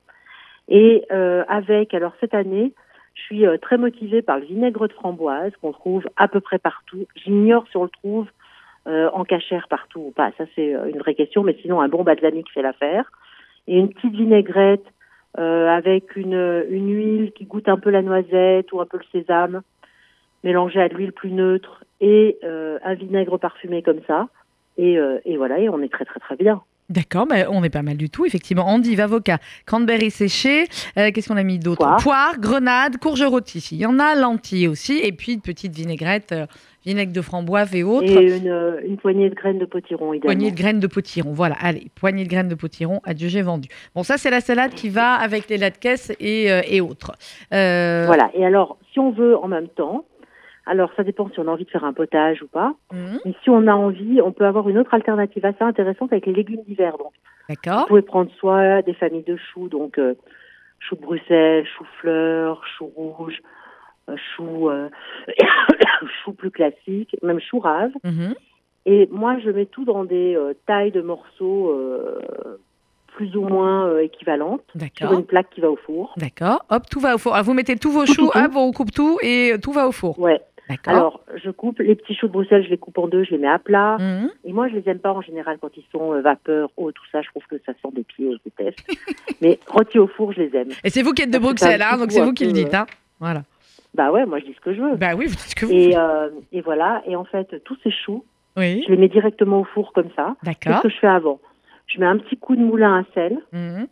Et 0.70 1.06
euh, 1.12 1.44
avec, 1.48 1.94
alors 1.94 2.14
cette 2.20 2.36
année, 2.36 2.74
je 3.16 3.22
suis 3.24 3.48
euh, 3.48 3.58
très 3.58 3.78
motivée 3.78 4.22
par 4.22 4.38
le 4.38 4.46
vinaigre 4.46 4.88
de 4.88 4.94
framboise 4.94 5.52
qu'on 5.62 5.72
trouve 5.72 6.08
à 6.18 6.28
peu 6.28 6.40
près 6.40 6.60
partout. 6.60 7.08
J'ignore 7.16 7.66
si 7.72 7.78
on 7.78 7.84
le 7.84 7.90
trouve 7.90 8.28
euh, 8.88 9.10
en 9.14 9.24
cachère 9.24 9.68
partout 9.70 10.02
ou 10.08 10.12
pas. 10.12 10.32
Ça 10.38 10.44
c'est 10.56 10.72
une 10.72 11.00
vraie 11.00 11.16
question, 11.16 11.44
mais 11.44 11.58
sinon 11.62 11.82
un 11.82 11.88
bon 11.88 12.04
balsamique 12.04 12.52
fait 12.54 12.62
l'affaire. 12.62 13.12
Et 13.68 13.80
une 13.80 13.90
petite 13.90 14.14
vinaigrette 14.14 14.86
euh, 15.40 15.68
avec 15.68 16.16
une, 16.16 16.66
une 16.70 16.90
huile 16.90 17.32
qui 17.36 17.46
goûte 17.46 17.70
un 17.70 17.78
peu 17.78 17.90
la 17.90 18.02
noisette 18.02 18.72
ou 18.72 18.82
un 18.82 18.86
peu 18.86 18.98
le 18.98 19.20
sésame, 19.20 19.62
mélangée 20.44 20.82
à 20.82 20.90
de 20.90 20.96
l'huile 20.96 21.12
plus 21.12 21.32
neutre 21.32 21.84
et 22.02 22.38
euh, 22.44 22.80
un 22.84 22.94
vinaigre 22.96 23.38
parfumé 23.38 23.82
comme 23.82 24.02
ça. 24.08 24.30
Et, 24.78 24.98
euh, 24.98 25.20
et, 25.26 25.38
voilà, 25.38 25.60
et 25.60 25.70
on 25.70 25.82
est 25.82 25.92
très 25.92 26.06
très 26.06 26.20
très 26.20 26.36
bien. 26.36 26.62
D'accord, 26.90 27.28
mais 27.30 27.46
on 27.50 27.64
est 27.64 27.70
pas 27.70 27.82
mal 27.82 27.98
du 27.98 28.10
tout, 28.10 28.26
effectivement. 28.26 28.66
Endive, 28.66 29.02
avocat, 29.02 29.40
cranberry 29.66 30.10
séché, 30.10 30.68
qu'est-ce 30.96 31.28
qu'on 31.28 31.36
a 31.36 31.44
mis 31.44 31.60
d'autre? 31.60 31.80
Poire. 31.80 32.02
Poire, 32.02 32.40
grenade, 32.40 32.98
courge 32.98 33.24
rôtie. 33.24 33.68
Il 33.74 33.80
y 33.80 33.86
en 33.86 34.00
a, 34.00 34.16
lentilles 34.16 34.70
aussi, 34.70 34.98
et 35.04 35.12
puis 35.12 35.34
une 35.34 35.42
petite 35.42 35.76
vinaigrette 35.76 36.34
vinaigre 36.88 37.12
de 37.12 37.22
framboise 37.22 37.76
et 37.76 37.84
autres. 37.84 38.08
Et 38.08 38.38
une, 38.38 38.80
une, 38.86 38.98
poignée 38.98 39.30
de 39.30 39.36
graines 39.36 39.60
de 39.60 39.66
potiron, 39.66 40.14
également. 40.14 40.34
Poignée 40.34 40.52
de 40.52 40.56
graines 40.56 40.80
de 40.80 40.88
potiron, 40.88 41.34
voilà. 41.34 41.56
Allez, 41.60 41.88
poignée 41.96 42.24
de 42.24 42.30
graines 42.30 42.48
de 42.48 42.56
potiron, 42.56 43.02
adieu, 43.04 43.28
j'ai 43.28 43.42
vendu. 43.42 43.68
Bon, 43.94 44.04
ça, 44.04 44.18
c'est 44.18 44.30
la 44.30 44.40
salade 44.40 44.72
qui 44.72 44.90
va 44.90 45.14
avec 45.14 45.50
les 45.50 45.58
latkes 45.58 46.14
et, 46.20 46.52
euh, 46.52 46.62
et 46.66 46.80
autres. 46.82 47.12
Euh... 47.54 48.06
Voilà, 48.08 48.30
et 48.34 48.46
alors, 48.46 48.78
si 48.94 49.00
on 49.00 49.12
veut 49.12 49.38
en 49.38 49.50
même 49.50 49.68
temps, 49.68 50.06
alors 50.66 50.92
ça 50.96 51.04
dépend 51.04 51.30
si 51.30 51.40
on 51.40 51.48
a 51.48 51.52
envie 51.52 51.66
de 51.66 51.70
faire 51.70 51.84
un 51.84 51.94
potage 51.94 52.42
ou 52.42 52.48
pas. 52.48 52.74
Mmh. 52.94 53.18
Mais 53.26 53.34
si 53.44 53.50
on 53.50 53.68
a 53.68 53.74
envie, 53.74 54.22
on 54.22 54.32
peut 54.32 54.46
avoir 54.46 54.70
une 54.70 54.78
autre 54.78 54.94
alternative 54.94 55.46
assez 55.46 55.64
intéressante 55.64 56.12
avec 56.14 56.26
les 56.26 56.34
légumes 56.34 56.64
d'hiver. 56.68 56.94
D'accord. 57.50 57.82
Vous 57.82 57.88
pouvez 57.88 58.02
prendre 58.02 58.32
soit 58.40 58.82
des 58.82 58.94
familles 58.94 59.24
de 59.24 59.38
choux, 59.38 59.68
donc 59.68 59.98
euh, 59.98 60.16
choux 60.80 60.96
de 60.96 61.02
Bruxelles, 61.02 61.66
choux-fleurs, 61.78 62.62
choux 62.78 62.92
rouges, 62.96 63.42
chou, 64.16 64.70
euh, 64.70 64.90
chou 66.24 66.34
plus 66.34 66.52
classique, 66.52 67.16
même 67.22 67.40
chou 67.40 67.60
rave. 67.60 67.92
Mhm. 68.04 68.36
Et 68.86 69.08
moi, 69.12 69.38
je 69.44 69.50
mets 69.50 69.66
tout 69.66 69.84
dans 69.84 70.06
des 70.06 70.36
euh, 70.36 70.54
tailles 70.66 70.92
de 70.92 71.02
morceaux 71.02 71.72
euh, 71.72 72.20
plus 73.08 73.36
ou 73.36 73.42
moins 73.42 74.00
équivalentes 74.00 74.64
sur 74.96 75.12
une 75.12 75.26
plaque 75.26 75.50
qui 75.50 75.60
va 75.60 75.70
au 75.70 75.76
four. 75.76 76.14
D'accord. 76.18 76.64
Hop, 76.70 76.84
tout 76.90 77.00
va 77.00 77.16
au 77.16 77.18
four. 77.18 77.36
Ah, 77.36 77.42
vous 77.42 77.54
mettez 77.54 77.76
tous 77.76 77.92
vos 77.92 78.06
choux, 78.06 78.30
hop, 78.34 78.52
on 78.56 78.72
coupe 78.72 78.92
tout 78.92 79.18
et 79.22 79.56
tout 79.62 79.72
va 79.72 79.88
au 79.88 79.92
four. 79.92 80.18
Ouais. 80.20 80.42
Alors, 80.86 81.22
je 81.34 81.50
coupe 81.50 81.80
les 81.80 81.96
petits 81.96 82.14
choux 82.14 82.28
de 82.28 82.34
Bruxelles, 82.34 82.64
je 82.66 82.70
les 82.70 82.78
coupe 82.78 82.98
en 82.98 83.08
deux, 83.08 83.24
je 83.24 83.32
les 83.32 83.38
mets 83.38 83.48
à 83.48 83.58
plat. 83.58 83.98
Mhm. 84.00 84.30
Et 84.44 84.54
moi, 84.54 84.68
je 84.68 84.76
les 84.76 84.84
aime 84.90 85.00
pas 85.00 85.14
en 85.14 85.22
général 85.22 85.58
quand 85.62 85.76
ils 85.78 85.86
sont 85.92 86.22
vapeur, 86.22 86.70
eau, 86.78 86.92
tout 86.92 87.06
ça. 87.12 87.22
Je 87.22 87.30
trouve 87.30 87.44
que 87.50 87.56
ça 87.66 87.72
sent 87.82 87.90
des 87.94 88.04
pieds, 88.04 88.34
je 88.34 88.50
déteste. 88.50 88.86
Mais 89.42 89.60
rôtis 89.68 89.98
au 89.98 90.08
four, 90.08 90.34
je 90.34 90.42
les 90.42 90.56
aime. 90.56 90.70
Et 90.84 90.90
c'est 90.90 91.04
vous 91.04 91.14
qui 91.14 91.24
êtes 91.24 91.32
de 91.32 91.40
Bruxelles, 91.40 91.82
hein, 91.82 91.98
donc 91.98 92.12
c'est 92.12 92.22
vous 92.22 92.34
qui 92.34 92.46
le 92.46 92.52
dites. 92.52 92.74
Hein 92.74 92.86
voilà. 93.20 93.44
Bah 93.98 94.12
ouais, 94.12 94.28
moi 94.28 94.40
je 94.40 94.46
dis 94.46 94.54
ce 94.54 94.62
que 94.62 94.76
je 94.76 94.82
veux. 94.82 94.96
Bah 94.96 95.16
oui, 95.16 95.26
vous 95.26 95.36
dites 95.36 95.40
ce 95.50 95.56
que 95.56 95.66
vous 95.66 95.72
et, 95.74 95.98
euh, 95.98 96.30
et 96.52 96.62
voilà, 96.62 97.02
et 97.08 97.16
en 97.16 97.26
fait, 97.26 97.64
tous 97.64 97.78
ces 97.84 97.90
choux, 97.90 98.24
oui. 98.56 98.84
je 98.86 98.92
les 98.92 98.98
mets 98.98 99.10
directement 99.10 99.62
au 99.62 99.64
four 99.64 99.92
comme 99.92 100.10
ça. 100.16 100.36
D'accord. 100.44 100.60
Qu'est-ce 100.62 100.82
que 100.84 100.90
je 100.90 100.98
fais 101.00 101.08
avant 101.08 101.40
Je 101.88 102.00
mets 102.00 102.06
un 102.06 102.18
petit 102.20 102.38
coup 102.38 102.56
de 102.56 102.62
moulin 102.62 103.00
à 103.00 103.04
sel. 103.16 103.40
Mhm. 103.52 103.88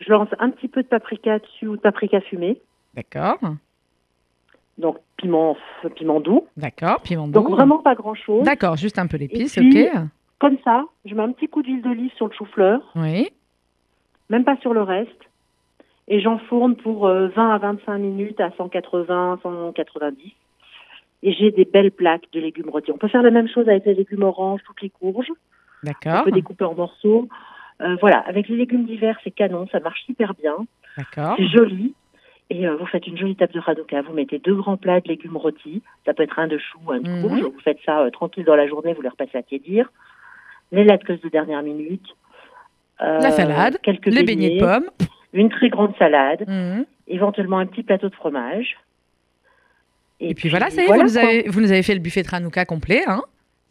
Je 0.00 0.10
lance 0.10 0.28
un 0.40 0.50
petit 0.50 0.66
peu 0.66 0.82
de 0.82 0.88
paprika 0.88 1.38
dessus 1.38 1.68
ou 1.68 1.76
de 1.76 1.80
paprika 1.80 2.20
fumé. 2.22 2.60
D'accord. 2.94 3.38
Donc 4.78 4.98
piment, 5.16 5.56
piment 5.94 6.18
doux. 6.18 6.46
D'accord, 6.56 7.00
piment 7.00 7.28
doux. 7.28 7.32
Donc 7.34 7.50
vraiment 7.50 7.78
pas 7.78 7.94
grand-chose. 7.94 8.42
D'accord, 8.42 8.76
juste 8.76 8.98
un 8.98 9.06
peu 9.06 9.16
d'épices, 9.16 9.56
ok. 9.56 9.90
Comme 10.40 10.56
ça, 10.64 10.84
je 11.04 11.14
mets 11.14 11.22
un 11.22 11.30
petit 11.30 11.46
coup 11.46 11.62
d'huile 11.62 11.82
d'olive 11.82 12.10
sur 12.16 12.26
le 12.26 12.32
chou-fleur. 12.32 12.80
Oui. 12.96 13.30
Même 14.28 14.44
pas 14.44 14.56
sur 14.56 14.74
le 14.74 14.82
reste. 14.82 15.10
Et 16.08 16.20
j'enfourne 16.20 16.76
pour 16.76 17.06
20 17.06 17.10
euh, 17.10 17.30
à 17.36 17.58
25 17.58 17.98
minutes 17.98 18.40
à 18.40 18.50
180, 18.56 19.40
190. 19.42 20.32
Et 21.22 21.32
j'ai 21.32 21.50
des 21.50 21.64
belles 21.64 21.92
plaques 21.92 22.26
de 22.32 22.40
légumes 22.40 22.68
rôtis. 22.68 22.92
On 22.92 22.98
peut 22.98 23.08
faire 23.08 23.22
la 23.22 23.30
même 23.30 23.48
chose 23.48 23.68
avec 23.68 23.86
les 23.86 23.94
légumes 23.94 24.22
oranges, 24.22 24.60
toutes 24.66 24.82
les 24.82 24.90
courges. 24.90 25.32
D'accord. 25.82 26.20
On 26.20 26.24
peut 26.24 26.32
découper 26.32 26.64
en 26.64 26.74
morceaux. 26.74 27.28
Euh, 27.80 27.96
voilà, 28.00 28.18
avec 28.20 28.48
les 28.48 28.56
légumes 28.56 28.84
d'hiver, 28.84 29.18
c'est 29.24 29.30
canon, 29.30 29.66
ça 29.72 29.80
marche 29.80 30.04
super 30.04 30.34
bien. 30.34 30.54
D'accord. 30.96 31.34
C'est 31.38 31.48
joli. 31.48 31.94
Et 32.50 32.68
euh, 32.68 32.76
vous 32.76 32.86
faites 32.86 33.06
une 33.06 33.16
jolie 33.16 33.36
table 33.36 33.54
de 33.54 33.58
radoka. 33.58 34.02
Vous 34.02 34.12
mettez 34.12 34.38
deux 34.38 34.54
grands 34.54 34.76
plats 34.76 35.00
de 35.00 35.08
légumes 35.08 35.36
rôtis. 35.36 35.82
Ça 36.04 36.12
peut 36.12 36.22
être 36.22 36.38
un 36.38 36.46
de 36.46 36.58
chou, 36.58 36.78
un 36.90 37.00
de 37.00 37.08
mhm. 37.08 37.22
courge. 37.22 37.40
Vous 37.40 37.60
faites 37.60 37.78
ça 37.86 38.00
euh, 38.00 38.10
tranquille 38.10 38.44
dans 38.44 38.56
la 38.56 38.68
journée, 38.68 38.92
vous 38.92 39.02
les 39.02 39.08
repassez 39.08 39.38
à 39.38 39.42
tiédir. 39.42 39.90
Les 40.70 40.84
latkes 40.84 41.22
de 41.22 41.28
dernière 41.30 41.62
minute. 41.62 42.06
la 43.00 43.30
salade. 43.30 43.78
Quelques 43.82 44.06
les 44.06 44.24
beignets, 44.24 44.56
de 44.56 44.60
pommes. 44.60 44.90
Une 45.34 45.50
très 45.50 45.68
grande 45.68 45.94
salade. 45.98 46.44
Mhm. 46.48 46.86
Éventuellement 47.06 47.58
un 47.58 47.66
petit 47.66 47.82
plateau 47.82 48.08
de 48.08 48.14
fromage. 48.14 48.78
Et, 50.20 50.34
puis, 50.34 50.48
voilà, 50.48 50.70
ça 50.70 50.80
y 50.80 50.86
est, 50.86 50.88
vous, 50.88 51.02
nous 51.02 51.18
avez, 51.18 51.42
vous, 51.48 51.60
nous 51.60 51.70
avez, 51.70 51.82
fait 51.82 51.92
le 51.92 52.00
buffet 52.00 52.22
Tranouka 52.22 52.64
complet, 52.64 53.02
hein 53.06 53.22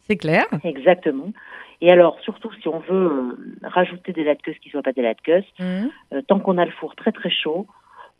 c'est 0.06 0.16
clair. 0.16 0.44
Exactement. 0.62 1.32
Et 1.80 1.90
alors, 1.90 2.18
surtout, 2.20 2.50
si 2.60 2.68
on 2.68 2.78
veut 2.78 3.06
euh, 3.06 3.36
rajouter 3.62 4.12
des 4.12 4.24
latkes 4.24 4.58
qui 4.60 4.68
ne 4.68 4.70
soient 4.70 4.82
pas 4.82 4.92
des 4.92 5.02
latkes, 5.02 5.44
mmh. 5.58 5.64
euh, 6.12 6.22
tant 6.26 6.38
qu'on 6.38 6.58
a 6.58 6.64
le 6.64 6.70
four 6.70 6.94
très 6.94 7.12
très 7.12 7.30
chaud, 7.30 7.66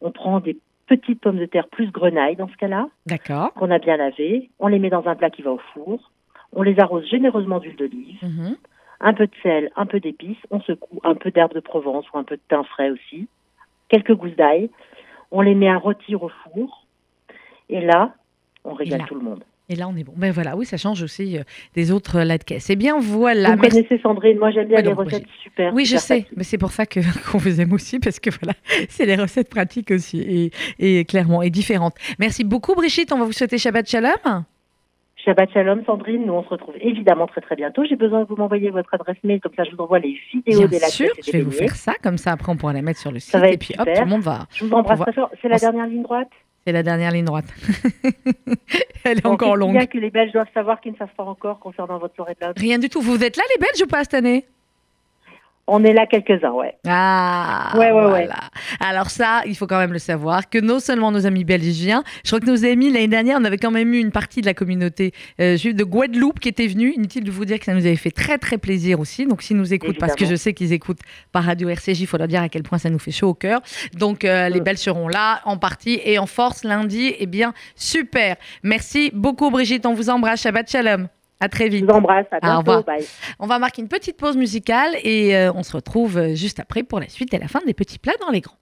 on 0.01 0.11
prend 0.11 0.41
des 0.41 0.57
petites 0.87 1.21
pommes 1.21 1.39
de 1.39 1.47
terre 1.47 1.69
plus 1.69 1.91
grenaille 1.91 2.37
dans 2.37 2.49
ce 2.49 2.57
cas-là. 2.57 2.89
D'accord. 3.07 3.53
Qu'on 3.55 3.71
a 3.71 3.79
bien 3.79 3.97
lavé. 3.97 4.51
On 4.59 4.67
les 4.67 4.79
met 4.79 4.91
dans 4.91 5.07
un 5.07 5.15
plat 5.15 5.31
qui 5.31 5.43
va 5.43 5.53
au 5.53 5.61
four. 5.73 6.11
On 6.53 6.63
les 6.63 6.79
arrose 6.79 7.09
généreusement 7.09 7.59
d'huile 7.59 7.77
d'olive. 7.77 8.19
Mmh. 8.23 8.55
Un 9.01 9.15
peu 9.15 9.27
de 9.27 9.33
sel, 9.43 9.71
un 9.77 9.87
peu 9.87 10.01
d'épices. 10.01 10.39
On 10.51 10.61
secoue 10.61 11.01
un 11.05 11.15
peu 11.15 11.31
d'herbe 11.31 11.55
de 11.55 11.61
Provence 11.61 12.05
ou 12.13 12.19
un 12.19 12.25
peu 12.25 12.37
de 12.37 12.43
thym 12.49 12.65
frais 12.65 12.91
aussi. 12.91 13.29
Quelques 13.89 14.15
gousses 14.15 14.37
d'ail. 14.37 14.71
On 15.31 15.41
les 15.41 15.55
met 15.55 15.69
à 15.69 15.79
rôtir 15.79 16.23
au 16.23 16.29
four. 16.29 16.87
Et 17.69 17.81
là, 17.81 18.15
on 18.65 18.75
régale 18.75 19.05
tout 19.07 19.15
le 19.15 19.23
monde. 19.23 19.45
Et 19.71 19.77
là, 19.77 19.89
on 19.89 19.97
est 19.97 20.05
bon. 20.05 20.13
Ben 20.15 20.31
voilà, 20.31 20.57
oui, 20.57 20.67
ça 20.67 20.77
change 20.77 21.03
aussi 21.03 21.39
euh, 21.39 21.43
des 21.75 21.91
autres 21.91 22.23
caisse. 22.45 22.69
Eh 22.69 22.77
bien, 22.77 22.99
voilà. 22.99 23.57
Vous 23.57 23.63
connaissez 23.63 23.99
Sandrine, 24.03 24.39
moi 24.39 24.51
j'aime 24.51 24.69
bien 24.69 24.83
les 24.83 24.93
recettes 24.93 25.25
super. 25.43 25.73
Oui, 25.73 25.87
je 25.87 25.97
sais, 25.97 26.27
mais 26.37 26.45
c'est 26.45 26.59
pour 26.59 26.71
ça 26.71 26.85
que 26.85 27.01
qu'on 27.31 27.39
vous 27.39 27.61
aime 27.63 27.73
aussi, 27.73 27.99
parce 27.99 28.21
que 28.21 28.29
voilà, 28.29 28.53
c'est 28.91 29.07
les 29.07 29.17
recettes 29.17 29.49
pratiques 29.49 29.91
aussi, 29.91 30.21
et, 30.21 30.99
et, 30.99 31.05
clairement, 31.07 31.41
et 31.41 31.49
différentes. 31.49 31.95
Merci 32.19 32.45
beaucoup, 32.45 32.75
Brigitte. 32.75 33.11
On 33.13 33.19
va 33.19 33.25
vous 33.25 33.33
souhaiter 33.33 33.57
Shabbat 33.57 33.89
Shalom. 33.89 34.45
Shabbat 35.25 35.53
Shalom, 35.53 35.85
Sandrine. 35.85 36.27
Nous, 36.27 36.33
on 36.33 36.43
se 36.43 36.49
retrouve 36.49 36.75
évidemment 36.81 37.27
très 37.27 37.41
très 37.41 37.57
bientôt. 37.57 37.85
J'ai 37.85 37.97
besoin 37.97 38.25
que 38.25 38.29
vous 38.29 38.37
m'envoyiez 38.37 38.71
votre 38.71 38.93
adresse 38.95 39.17
mail, 39.25 39.41
comme 39.41 39.53
ça 39.57 39.65
je 39.65 39.71
vous 39.75 39.83
envoie 39.83 39.99
les 39.99 40.19
vidéos 40.33 40.67
des 40.67 40.79
Bien 40.79 40.89
sûr, 40.89 41.09
je 41.25 41.33
vais 41.33 41.41
vous 41.43 41.51
faire 41.51 41.75
ça, 41.77 41.95
comme 42.03 42.19
ça 42.19 42.33
après 42.33 42.53
on 42.53 42.57
pourra 42.57 42.73
la 42.73 42.83
mettre 42.83 43.01
sur 43.01 43.13
le 43.13 43.19
site, 43.19 43.35
et 43.35 43.57
puis 43.57 43.75
hop, 43.79 43.89
tout 43.93 44.03
le 44.03 44.09
monde 44.09 44.23
va. 44.23 44.41
Je 44.55 44.65
vous 44.65 44.73
embrasse 44.73 45.01
très 45.01 45.13
fort. 45.13 45.31
C'est 45.41 45.49
la 45.49 45.59
dernière 45.59 45.87
ligne 45.87 46.03
droite 46.03 46.29
c'est 46.67 46.73
la 46.73 46.83
dernière 46.83 47.11
ligne 47.11 47.27
droite. 47.27 47.45
Elle 49.05 49.19
est 49.19 49.27
encore 49.27 49.55
longue. 49.55 49.77
A 49.77 49.87
que 49.87 49.99
les 49.99 50.09
Belges 50.09 50.33
doivent 50.33 50.47
savoir 50.55 50.81
qu'ils 50.81 50.93
ne 50.93 50.97
savent 50.97 51.15
pas 51.15 51.25
encore 51.25 51.59
concernant 51.59 51.99
votre 51.99 52.15
soirée 52.15 52.35
de 52.41 52.59
Rien 52.59 52.79
du 52.79 52.89
tout. 52.89 53.03
Vous 53.03 53.23
êtes 53.23 53.37
là, 53.37 53.43
les 53.55 53.61
Belges, 53.61 53.83
ou 53.83 53.87
pas 53.87 54.03
cette 54.03 54.15
année? 54.15 54.47
On 55.67 55.83
est 55.85 55.95
là 55.95 56.07
quelques-uns, 56.07 56.53
ouais. 56.53 56.75
Ah, 56.87 57.73
ouais, 57.77 57.91
ouais, 57.91 58.07
ouais. 58.13 58.29
Alors 58.81 59.11
ça, 59.11 59.43
il 59.47 59.57
faut 59.57 59.67
quand 59.67 59.79
même 59.79 59.93
le 59.93 59.99
savoir, 59.99 60.51
que 60.51 60.59
non 60.59 60.79
seulement 60.79 61.11
nos 61.11 61.27
amis 61.27 61.45
belgiens, 61.45 62.05
je 62.23 62.31
crois 62.31 62.41
que 62.41 62.47
nos 62.47 62.65
amis, 62.65 62.91
l'année 62.91 63.09
dernière, 63.09 63.39
on 63.41 63.45
avait 63.45 63.57
quand 63.57 63.71
même 63.71 63.95
eu 63.95 63.99
une 63.99 64.11
partie 64.11 64.41
de 64.43 64.47
la 64.47 64.55
communauté 64.55 65.13
euh, 65.41 65.57
juive 65.57 65.75
de 65.75 65.85
Guadeloupe 65.85 66.41
qui 66.41 66.49
était 66.49 66.67
venue. 66.67 66.93
Inutile 66.95 67.25
de 67.25 67.31
vous 67.31 67.45
dire 67.45 67.59
que 67.59 67.65
ça 67.65 67.75
nous 67.75 67.87
avait 67.87 67.97
fait 67.97 68.11
très, 68.11 68.37
très 68.39 68.59
plaisir 68.59 69.01
aussi. 69.01 69.27
Donc, 69.27 69.43
s'ils 69.43 69.57
nous 69.57 69.73
écoutent, 69.73 69.99
parce 69.99 70.15
que 70.15 70.27
je 70.27 70.35
sais 70.35 70.53
qu'ils 70.53 70.73
écoutent 70.73 71.01
par 71.33 71.45
Radio 71.45 71.69
RCJ, 71.69 72.01
il 72.01 72.07
faut 72.07 72.19
leur 72.19 72.29
dire 72.29 72.43
à 72.43 72.49
quel 72.49 72.63
point 72.63 72.79
ça 72.79 72.91
nous 72.91 72.99
fait 72.99 73.11
chaud 73.11 73.29
au 73.29 73.35
cœur. 73.35 73.63
Donc, 73.95 74.25
euh, 74.25 74.49
les 74.49 74.61
Belges 74.61 74.79
seront 74.79 75.09
là, 75.09 75.41
en 75.45 75.57
partie 75.57 76.01
et 76.05 76.19
en 76.19 76.27
force 76.27 76.65
lundi. 76.65 77.15
Eh 77.19 77.27
bien, 77.27 77.55
super. 77.75 78.37
Merci 78.63 79.11
beaucoup, 79.15 79.51
Brigitte. 79.51 79.87
On 79.87 79.95
vous 79.95 80.11
embrasse. 80.11 80.43
Shabbat 80.43 80.71
Shalom. 80.71 81.09
À 81.41 81.49
très 81.49 81.69
vite. 81.69 81.81
Je 81.81 81.87
vous 81.87 81.93
embrasse. 81.93 82.27
À 82.31 82.41
bientôt. 82.41 82.83
Bye. 82.85 83.05
On 83.39 83.47
va 83.47 83.59
marquer 83.59 83.83
une 83.83 83.89
petite 83.89 84.17
pause 84.17 84.37
musicale 84.37 84.97
et 85.03 85.37
euh, 85.37 85.53
on 85.55 85.63
se 85.63 85.73
retrouve 85.73 86.17
euh, 86.19 86.35
juste 86.35 86.61
après 86.61 86.83
pour 86.83 87.01
la 87.01 87.09
suite 87.09 87.35
et 87.35 87.39
la 87.39 87.49
fin 87.49 87.61
des 87.67 87.75
petits 87.75 87.99
plats 87.99 88.17
dans 88.21 88.31
les 88.31 88.41
grands. 88.41 88.59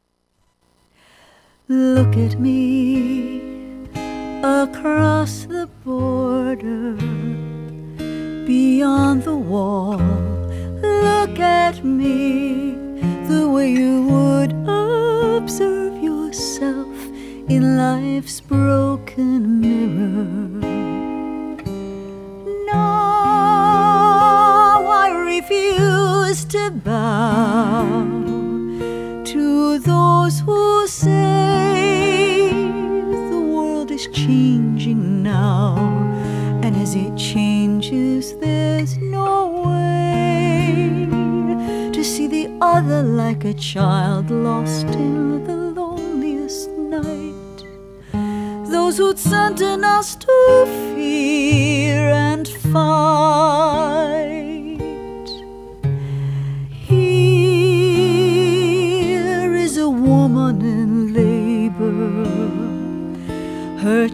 Look 1.69 2.17
at 2.17 2.39
me 2.39 3.41
across 4.43 5.47
the 5.47 5.69
border, 5.85 6.97
beyond 8.45 9.23
the 9.23 9.35
wall. 9.35 10.01
Look 10.83 11.39
at 11.39 11.85
me 11.85 12.75
the 13.29 13.49
way 13.49 13.71
you 13.71 14.03
would 14.09 14.53
observe 14.69 16.03
yourself 16.03 16.89
in 17.49 17.77
life's 17.77 18.41
broken 18.41 19.61
mirror. 19.61 20.82
Bow 26.85 27.85
to 29.25 29.79
those 29.79 30.41
who 30.41 30.87
say 30.87 32.51
the 33.31 33.41
world 33.41 33.91
is 33.91 34.09
changing 34.09 35.23
now, 35.23 35.77
and 36.63 36.77
as 36.77 36.95
it 36.95 37.17
changes, 37.17 38.35
there's 38.39 38.97
no 38.99 39.63
way 39.67 41.09
to 41.93 42.05
see 42.05 42.27
the 42.27 42.51
other 42.61 43.03
like 43.03 43.45
a 43.45 43.55
child 43.55 44.31
lost 44.31 44.87
in 44.87 45.45
the 45.45 45.57
loneliest 45.57 46.69
night. 46.71 47.65
Those 48.71 48.99
who'd 48.99 49.19
sentence 49.19 49.85
us 49.85 50.17
to 50.17 50.65
fear 50.95 52.11
and 52.11 52.49
fight 52.49 53.22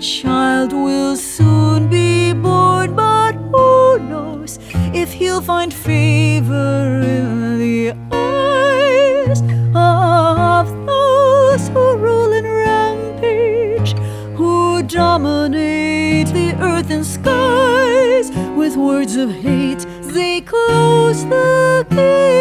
child 0.00 0.72
will 0.72 1.16
soon 1.16 1.88
be 1.88 2.32
born, 2.32 2.94
but 2.94 3.32
who 3.32 3.98
knows 3.98 4.58
if 4.94 5.12
he'll 5.12 5.40
find 5.40 5.74
favor 5.74 7.00
in 7.02 7.58
the 7.58 7.90
eyes 8.12 9.40
of 9.74 10.68
those 10.87 11.68
who 11.68 11.96
rule 11.96 12.32
and 12.32 12.46
rampage, 12.46 13.92
who 14.37 14.82
dominate 14.84 16.28
the 16.28 16.54
earth 16.61 16.90
and 16.90 17.04
skies 17.04 18.30
with 18.56 18.76
words 18.76 19.16
of 19.16 19.30
hate. 19.30 19.84
They 20.02 20.42
close 20.42 21.24
the 21.24 21.87
gates 21.90 22.38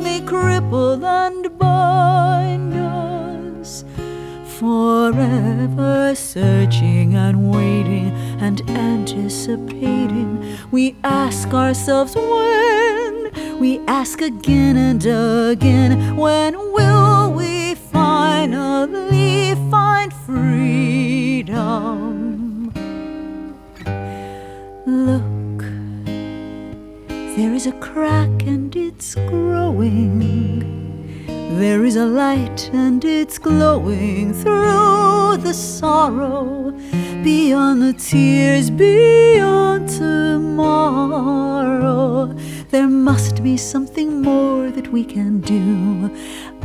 they 0.00 0.20
cripple 0.20 1.02
and 1.04 1.58
bind 1.58 2.74
us. 2.74 3.84
Forever 4.58 6.14
searching 6.14 7.14
and 7.14 7.50
waiting 7.50 8.10
and 8.40 8.62
anticipating, 8.70 10.56
we 10.70 10.96
ask 11.04 11.52
ourselves 11.52 12.14
when, 12.14 13.58
we 13.58 13.80
ask 13.86 14.20
again 14.20 14.76
and 14.76 15.04
again, 15.04 16.16
when 16.16 16.54
will 16.72 17.32
we 17.32 17.74
finally 17.74 19.54
find 19.70 20.12
freedom. 20.12 22.15
There 27.36 27.52
is 27.52 27.66
a 27.66 27.72
crack 27.72 28.42
and 28.42 28.74
it's 28.74 29.14
growing. 29.14 30.64
There 31.58 31.84
is 31.84 31.96
a 31.96 32.06
light 32.06 32.70
and 32.72 33.04
it's 33.04 33.38
glowing 33.38 34.32
through 34.32 35.36
the 35.38 35.52
sorrow, 35.52 36.72
beyond 37.22 37.82
the 37.82 37.92
tears, 37.92 38.70
beyond 38.70 39.88
tomorrow. 39.88 41.16
There 42.70 42.88
must 42.88 43.42
be 43.42 43.56
something 43.56 44.22
more 44.22 44.70
that 44.70 44.90
we 44.90 45.04
can 45.04 45.40
do 45.40 46.10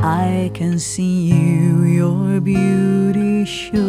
I 0.04 0.50
can 0.56 0.80
see 0.80 1.28
you, 1.28 1.84
your 1.84 2.42
beauty 2.42 3.46
shows 3.46 3.84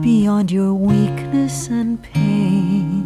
beyond 0.00 0.50
your 0.50 0.72
weakness 0.72 1.68
and 1.68 2.02
pain. 2.02 3.03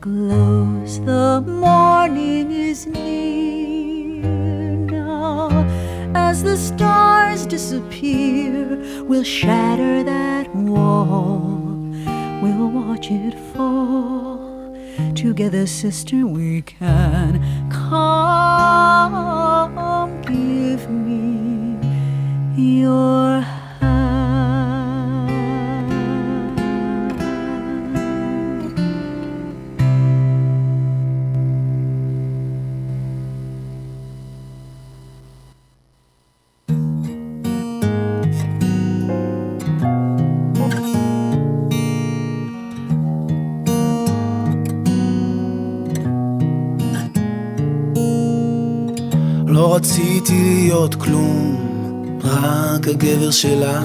Glows, 0.00 0.98
the 1.00 1.42
morning 1.46 2.50
is 2.50 2.86
near 2.86 4.22
now. 4.22 5.50
As 6.14 6.42
the 6.42 6.56
stars 6.56 7.44
disappear, 7.44 8.78
we'll 9.04 9.24
shatter 9.24 10.02
that 10.02 10.56
wall, 10.56 11.60
we'll 12.40 12.70
watch 12.70 13.10
it 13.10 13.38
fall. 13.52 14.74
Together, 15.14 15.66
sister, 15.66 16.26
we 16.26 16.62
can 16.62 17.68
come. 17.70 18.39
להיות 50.90 51.02
כלום, 51.02 51.56
רק 52.24 52.88
הגבר 52.88 53.30
שלך. 53.30 53.84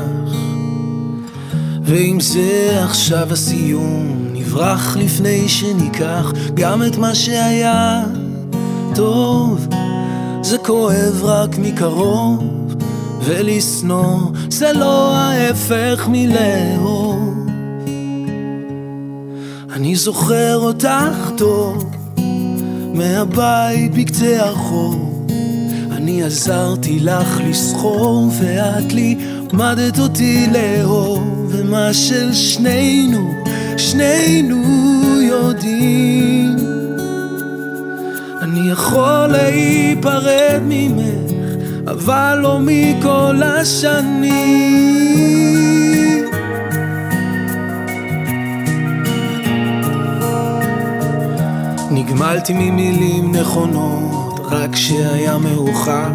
ואם 1.84 2.18
זה 2.20 2.80
עכשיו 2.84 3.34
הסיום, 3.34 4.18
נברח 4.34 4.98
לפני 4.98 5.50
שניקח 5.50 6.32
גם 6.54 6.84
את 6.84 6.98
מה 6.98 7.16
שהיה 7.16 8.04
טוב. 8.96 9.68
זה 10.42 10.58
כואב 10.58 11.24
רק 11.24 11.58
מקרוב, 11.58 12.76
ולשנוא 13.26 14.20
זה 14.50 14.74
לא 14.74 15.16
ההפך 15.16 16.08
מלאהוב. 16.12 17.48
אני 19.74 19.96
זוכר 19.96 20.58
אותך 20.58 21.32
טוב, 21.38 21.86
מהבית 22.94 23.96
בקצה 23.96 24.46
הרחוב. 24.46 25.15
אני 26.06 26.24
עזרתי 26.24 27.00
לך 27.00 27.40
לסחור 27.50 28.30
ואת 28.40 28.94
לימדת 28.94 30.00
אותי 30.00 30.48
לאהוב 30.54 31.48
ומה 31.50 31.94
של 31.94 32.34
שנינו, 32.34 33.34
שנינו 33.78 34.62
יודעים. 35.22 36.56
אני 38.42 38.72
יכול 38.72 39.28
להיפרד 39.28 40.62
ממך 40.62 41.32
אבל 41.88 42.40
לא 42.42 42.60
מכל 42.62 43.44
השנים. 43.44 44.36
נגמלתי 51.92 52.54
ממילים 52.54 53.36
נכונות 53.36 54.25
רק 54.52 54.74
כשהיה 54.74 55.38
מאוחר. 55.38 56.10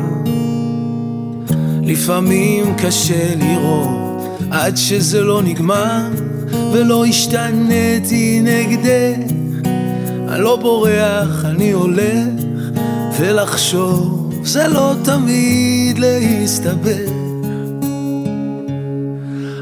לפעמים 1.83 2.75
קשה 2.77 3.35
לראות 3.37 4.38
עד 4.51 4.77
שזה 4.77 5.21
לא 5.21 5.43
נגמר 5.43 6.09
ולא 6.73 7.05
השתנתי 7.05 8.40
נגדך. 8.43 9.33
אני 10.29 10.43
לא 10.43 10.57
בורח, 10.57 11.45
אני 11.45 11.71
הולך 11.71 12.45
ולחשוב 13.19 14.35
זה 14.45 14.69
לא 14.69 14.95
תמיד 15.05 15.99
להסתבך. 15.99 17.11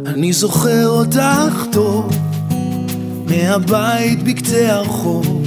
אני 0.07 0.33
זוכר 0.33 0.88
אותך 0.88 1.64
טוב 1.72 2.11
מהבית 3.26 4.22
בקצה 4.22 4.74
הרחוב 4.74 5.38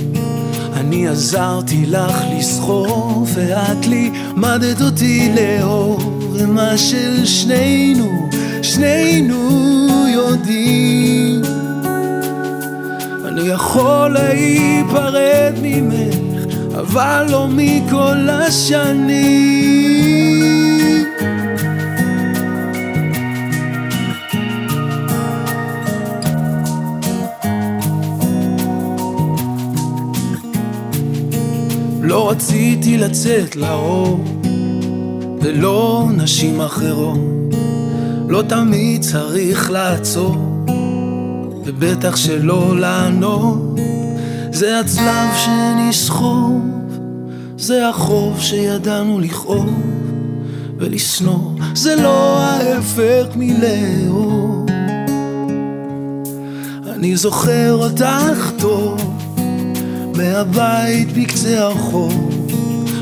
אני 0.92 1.08
עזרתי 1.08 1.86
לך 1.88 2.22
לסחור 2.38 3.26
ואת 3.34 3.88
לימדת 3.88 4.82
אותי 4.82 5.32
לאהוב 5.36 6.34
ומה 6.34 6.78
של 6.78 7.26
שנינו, 7.26 8.30
שנינו 8.62 9.50
יודעים. 10.08 11.42
אני 13.26 13.42
יכול 13.42 14.10
להיפרד 14.14 15.54
ממך 15.62 16.56
אבל 16.76 17.26
לא 17.30 17.48
מכל 17.52 18.30
השנים 18.30 19.81
רציתי 32.32 32.98
לצאת 32.98 33.56
לאור, 33.56 34.24
ולא 35.42 36.08
נשים 36.18 36.62
אחרות. 36.62 37.20
לא 38.30 38.44
תמיד 38.50 39.02
צריך 39.02 39.72
לעצור, 39.72 40.36
ובטח 41.66 42.16
שלא 42.16 42.80
לענות. 42.80 43.80
זה 44.52 44.80
הצלב 44.80 45.30
שנסחוב, 45.36 46.62
זה 47.58 47.90
החוב 47.90 48.40
שידענו 48.40 49.20
לכאוב, 49.20 49.70
ולשנוא 50.78 51.60
זה 51.74 51.96
לא 51.96 52.40
ההפך 52.40 53.26
מלאהוב. 53.36 54.66
אני 56.96 57.16
זוכר 57.16 57.74
אותך 57.74 58.52
טוב 58.60 59.11
מהבית 60.22 61.12
בקצה 61.18 61.60
הרחוב. 61.60 62.48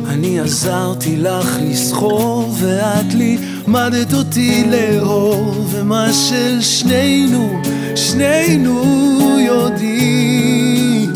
אני 0.10 0.40
עזרתי 0.40 1.18
לך 1.18 1.58
לסחוב 1.62 2.64
ואת 2.64 3.14
לימדת 3.14 4.14
אותי 4.14 4.64
לאהוב. 4.72 5.70
ומה 5.72 6.14
של 6.14 6.62
שנינו, 6.62 7.62
שנינו 7.96 8.84
יודעים 9.40 11.14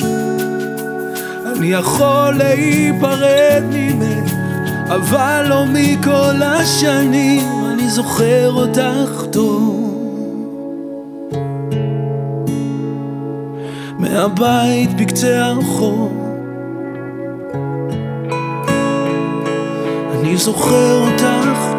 אני 1.63 1.71
יכול 1.71 2.37
להיפרד 2.37 3.63
ממך 3.71 4.31
אבל 4.87 5.45
לא 5.49 5.65
מכל 5.65 6.41
השנים. 6.43 7.65
אני 7.73 7.89
זוכר 7.89 8.51
אותך 8.51 9.23
טוב 9.31 9.72
מהבית 14.13 14.93
בקצה 15.01 15.45
הרחוב. 15.45 16.29
אני 20.13 20.37
זוכר 20.37 20.99
אותך 21.11 21.72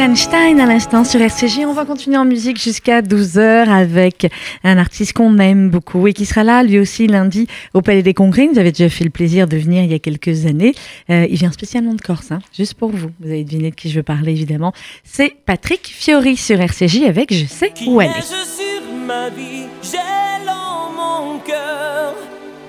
Einstein 0.00 0.60
à 0.60 0.66
l'instant 0.66 1.04
sur 1.04 1.20
RCJ. 1.20 1.60
On 1.66 1.72
va 1.72 1.84
continuer 1.84 2.16
en 2.18 2.24
musique 2.24 2.60
jusqu'à 2.60 3.00
12h 3.02 3.68
avec 3.68 4.30
un 4.62 4.76
artiste 4.78 5.14
qu'on 5.14 5.38
aime 5.38 5.70
beaucoup 5.70 6.06
et 6.06 6.12
qui 6.12 6.26
sera 6.26 6.44
là 6.44 6.62
lui 6.62 6.78
aussi 6.78 7.06
lundi 7.06 7.46
au 7.72 7.82
Palais 7.82 8.02
des 8.02 8.12
Congrès. 8.12 8.46
Vous 8.46 8.58
avez 8.58 8.72
déjà 8.72 8.88
fait 8.90 9.04
le 9.04 9.10
plaisir 9.10 9.46
de 9.48 9.56
venir 9.56 9.82
il 9.84 9.90
y 9.90 9.94
a 9.94 9.98
quelques 9.98 10.44
années. 10.46 10.74
Euh, 11.08 11.26
il 11.30 11.36
vient 11.36 11.50
spécialement 11.50 11.94
de 11.94 12.00
Corse, 12.00 12.30
hein, 12.30 12.40
juste 12.56 12.74
pour 12.74 12.90
vous. 12.90 13.10
Vous 13.20 13.28
avez 13.28 13.44
deviné 13.44 13.70
de 13.70 13.74
qui 13.74 13.88
je 13.88 13.96
veux 13.96 14.02
parler 14.02 14.32
évidemment. 14.32 14.72
C'est 15.04 15.34
Patrick 15.46 15.86
Fiori 15.86 16.36
sur 16.36 16.60
RCJ 16.60 17.04
avec 17.04 17.32
Je 17.32 17.46
sais 17.46 17.72
où 17.86 18.00
elle 18.00 18.10
est. 18.10 18.22
sur 18.22 18.82
ma 19.06 19.30
vie, 19.30 19.64
j'ai 19.82 19.98
mon 20.94 21.38
cœur, 21.38 22.14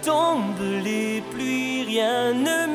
tombe 0.02 0.84
les 0.84 1.22
pluies, 1.32 1.84
rien 1.88 2.34
ne 2.34 2.67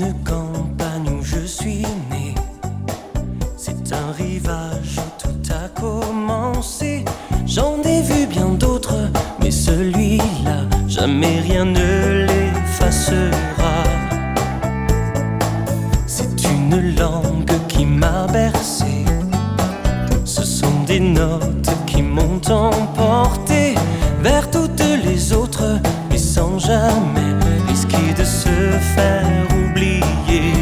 une 0.00 0.14
campagne 0.24 1.18
où 1.18 1.22
je 1.22 1.44
suis 1.44 1.82
né. 2.10 2.34
C'est 3.56 3.92
un 3.92 4.12
rivage 4.16 4.98
où 4.98 5.22
tout 5.22 5.52
a 5.52 5.68
commencé. 5.78 7.04
J'en 7.46 7.82
ai 7.82 8.00
vu 8.02 8.26
bien 8.26 8.48
d'autres, 8.48 9.10
mais 9.40 9.50
celui-là, 9.50 10.64
jamais 10.88 11.40
rien 11.40 11.66
ne 11.66 12.26
l'effacera. 12.26 13.84
C'est 16.06 16.44
une 16.44 16.96
langue 16.96 17.52
qui 17.68 17.84
m'a 17.84 18.26
bercé. 18.26 19.04
Ce 20.24 20.44
sont 20.44 20.84
des 20.86 21.00
notes 21.00 21.74
qui 21.86 22.02
m'ont 22.02 22.40
emporté 22.48 23.74
vers 24.22 24.50
toutes 24.50 24.82
les 25.04 25.32
autres 25.32 25.78
sans 26.34 26.60
jamais 26.60 27.34
risquer 27.68 28.14
de 28.16 28.24
se 28.24 28.48
faire 28.94 29.48
oublier. 29.64 30.59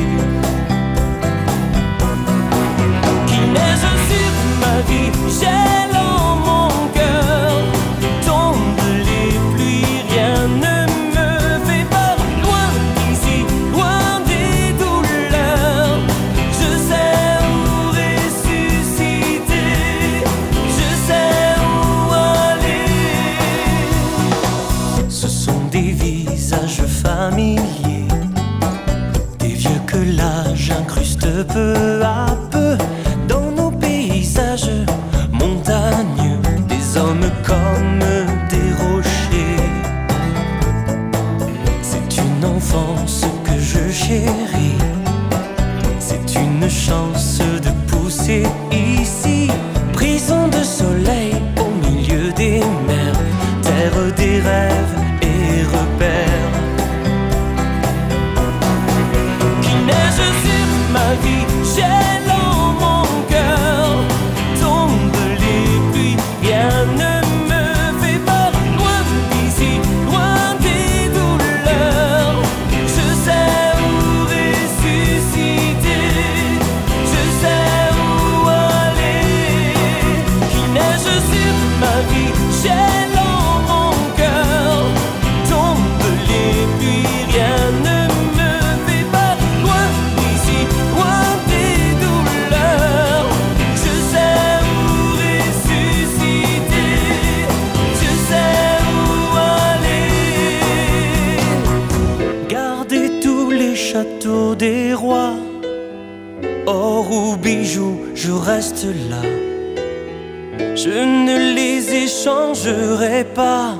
Échangerai 112.69 113.25
pas. 113.25 113.75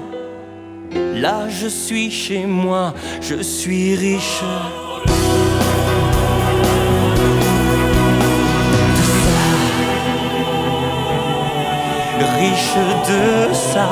Là, 1.15 1.49
je 1.49 1.69
suis 1.69 2.11
chez 2.11 2.47
moi, 2.47 2.95
je 3.21 3.43
suis 3.43 3.95
riche. 3.95 4.43
Riche 12.39 12.77
de 13.09 13.53
ça. 13.53 13.89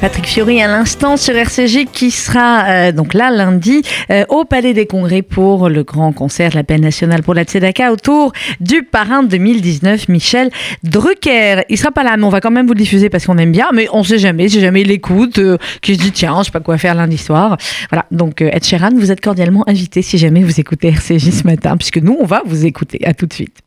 Patrick 0.00 0.26
Fiori 0.26 0.62
à 0.62 0.66
l'instant 0.66 1.18
sur 1.18 1.36
RCJ 1.36 1.84
qui 1.92 2.10
sera 2.10 2.64
euh, 2.64 2.92
donc 2.92 3.12
là 3.12 3.30
lundi 3.30 3.82
euh, 4.10 4.24
au 4.30 4.46
Palais 4.46 4.72
des 4.72 4.86
Congrès 4.86 5.20
pour 5.20 5.68
le 5.68 5.82
grand 5.82 6.12
concert 6.12 6.50
de 6.50 6.54
la 6.54 6.64
paix 6.64 6.78
nationale 6.78 7.22
pour 7.22 7.34
la 7.34 7.44
Tzedaka 7.44 7.92
autour 7.92 8.32
du 8.60 8.82
parrain 8.82 9.22
2019 9.22 10.08
Michel 10.08 10.50
Drucker. 10.84 11.64
Il 11.68 11.76
sera 11.76 11.90
pas 11.90 12.02
là 12.02 12.16
mais 12.16 12.24
on 12.24 12.30
va 12.30 12.40
quand 12.40 12.50
même 12.50 12.66
vous 12.66 12.72
le 12.72 12.78
diffuser 12.78 13.10
parce 13.10 13.26
qu'on 13.26 13.36
aime 13.36 13.52
bien 13.52 13.68
mais 13.74 13.88
on 13.92 14.02
sait 14.02 14.18
jamais, 14.18 14.48
si 14.48 14.60
jamais 14.60 14.80
il 14.80 14.88
l'écoute, 14.88 15.38
euh, 15.38 15.58
qui 15.82 15.96
se 15.96 16.00
dit 16.00 16.12
tiens 16.12 16.38
je 16.38 16.44
sais 16.44 16.50
pas 16.50 16.60
quoi 16.60 16.78
faire 16.78 16.94
lundi 16.94 17.18
soir. 17.18 17.58
Voilà 17.90 18.06
donc 18.10 18.40
euh, 18.40 18.48
Ed 18.52 18.64
Sheeran 18.64 18.92
vous 18.94 19.12
êtes 19.12 19.20
cordialement 19.20 19.68
invité 19.68 20.00
si 20.00 20.16
jamais 20.16 20.42
vous 20.42 20.58
écoutez 20.58 20.88
RCJ 20.88 21.30
ce 21.30 21.44
matin 21.44 21.76
puisque 21.76 21.98
nous 21.98 22.16
on 22.18 22.24
va 22.24 22.40
vous 22.46 22.64
écouter. 22.64 23.00
À 23.04 23.12
tout 23.12 23.26
de 23.26 23.34
suite. 23.34 23.58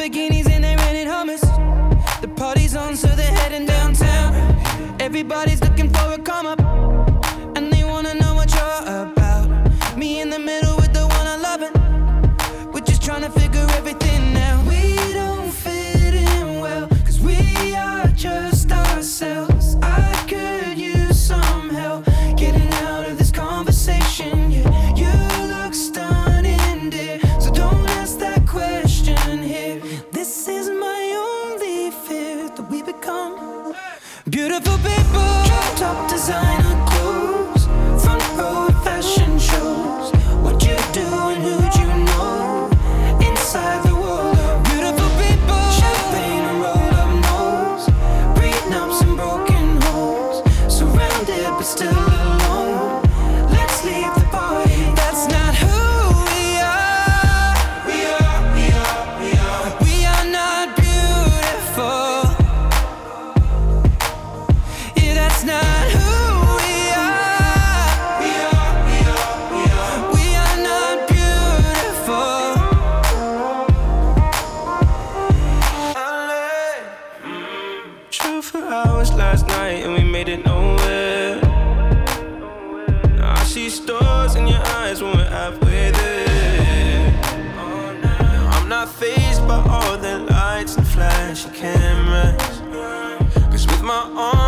Lamborghinis 0.00 0.48
and 0.48 0.64
they 0.64 0.76
rented 0.76 1.06
hummus. 1.06 1.42
The 2.22 2.28
party's 2.28 2.74
on, 2.74 2.96
so 2.96 3.06
they're 3.08 3.26
heading 3.26 3.66
downtown. 3.66 4.34
Everybody's 4.98 5.60
looking 5.60 5.79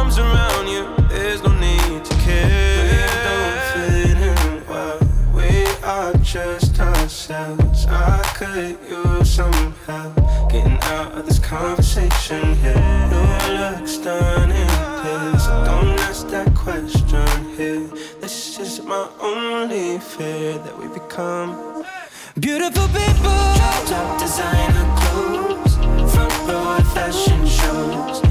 arms 0.03 0.19
around 0.19 0.67
you, 0.67 0.83
there's 1.09 1.43
no 1.43 1.53
need 1.61 2.05
to 2.05 2.15
care. 2.17 2.83
We 2.91 2.99
don't 3.29 3.59
fit 3.73 4.19
in 4.19 4.67
well, 4.69 4.99
we 5.33 5.67
are 5.85 6.13
just 6.15 6.81
ourselves. 6.81 7.87
I 7.87 8.21
could 8.37 8.79
use 8.89 9.31
some 9.33 9.75
help 9.87 10.17
getting 10.51 10.79
out 10.95 11.13
of 11.13 11.27
this 11.27 11.39
conversation 11.39 12.57
here. 12.57 13.09
Your 13.13 13.61
looks 13.61 13.99
done 13.99 14.51
in 14.51 14.67
this. 15.05 15.47
Don't 15.47 16.01
ask 16.01 16.27
that 16.29 16.53
question 16.57 17.55
here. 17.57 17.87
This 18.21 18.59
is 18.59 18.83
my 18.83 19.09
only 19.21 20.01
fear 20.01 20.59
that 20.59 20.77
we 20.77 20.89
become 20.89 21.85
beautiful 22.41 22.89
people. 22.89 23.39
Drop 23.59 23.85
top 23.87 24.19
designer 24.19 24.87
clothes, 24.99 25.77
front 26.13 26.49
row 26.49 26.81
fashion 26.93 27.47
shows. 27.47 28.22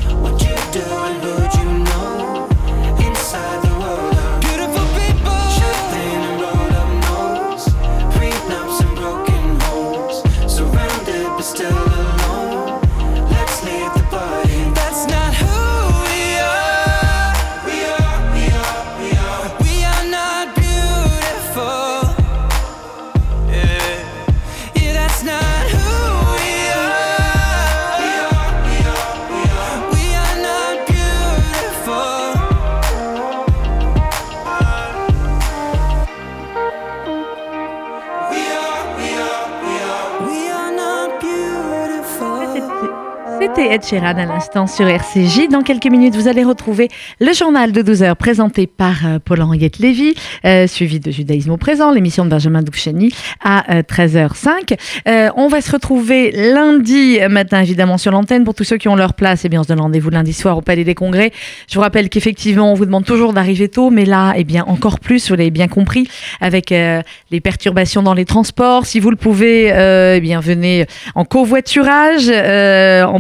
C'était 43.62 43.76
Ed 43.76 43.86
Sheeran 43.86 44.18
à 44.18 44.26
l'instant 44.26 44.66
sur 44.66 44.88
RCJ. 44.88 45.48
Dans 45.50 45.62
quelques 45.62 45.86
minutes, 45.86 46.16
vous 46.16 46.28
allez 46.28 46.44
retrouver 46.44 46.88
le 47.20 47.32
journal 47.32 47.72
de 47.72 47.84
12 47.84 48.02
heures 48.02 48.16
présenté 48.16 48.66
par 48.66 49.06
euh, 49.06 49.20
Paul-Henriette 49.24 49.78
Lévy, 49.78 50.16
euh, 50.46 50.66
suivi 50.66 51.00
de 51.00 51.12
Judaïsme 51.12 51.52
au 51.52 51.58
présent, 51.58 51.92
l'émission 51.92 52.26
de 52.26 52.30
Benjamin 52.30 52.64
Doufcheni 52.64 53.14
à 53.44 53.72
euh, 53.72 53.82
13h05. 53.84 54.78
Euh, 55.08 55.30
on 55.36 55.48
va 55.48 55.62
se 55.62 55.72
retrouver 55.72 56.32
lundi 56.32 57.20
matin, 57.30 57.62
évidemment, 57.62 58.00
sur 58.00 58.12
l'antenne. 58.12 58.46
Pour 58.46 58.56
tous 58.56 58.64
ceux 58.64 58.78
qui 58.78 58.88
ont 58.88 58.96
leur 58.96 59.14
place, 59.14 59.46
eh 59.46 59.50
bien, 59.50 59.60
on 59.60 59.64
se 59.64 59.68
donne 59.68 59.82
rendez-vous 59.82 60.10
lundi 60.10 60.34
soir 60.34 60.58
au 60.58 60.62
Palais 60.62 60.84
des 60.84 60.96
Congrès. 60.96 61.32
Je 61.70 61.76
vous 61.76 61.82
rappelle 61.82 62.10
qu'effectivement, 62.10 62.72
on 62.72 62.74
vous 62.74 62.86
demande 62.86 63.06
toujours 63.06 63.32
d'arriver 63.32 63.68
tôt, 63.68 63.92
mais 63.92 64.06
là, 64.06 64.34
eh 64.38 64.44
bien, 64.44 64.64
encore 64.66 65.00
plus, 65.00 65.30
vous 65.30 65.36
l'avez 65.36 65.52
bien 65.52 65.68
compris, 65.68 66.08
avec 66.40 66.72
les 66.72 67.42
perturbations 67.42 68.02
dans 68.02 68.16
les 68.16 68.26
transports. 68.26 68.88
Si 68.88 69.00
vous 69.00 69.12
le 69.12 69.18
pouvez, 69.18 69.68
eh 69.68 70.20
bien, 70.20 70.40
venez 70.40 70.88
en 71.14 71.26
covoiturage, 71.26 72.32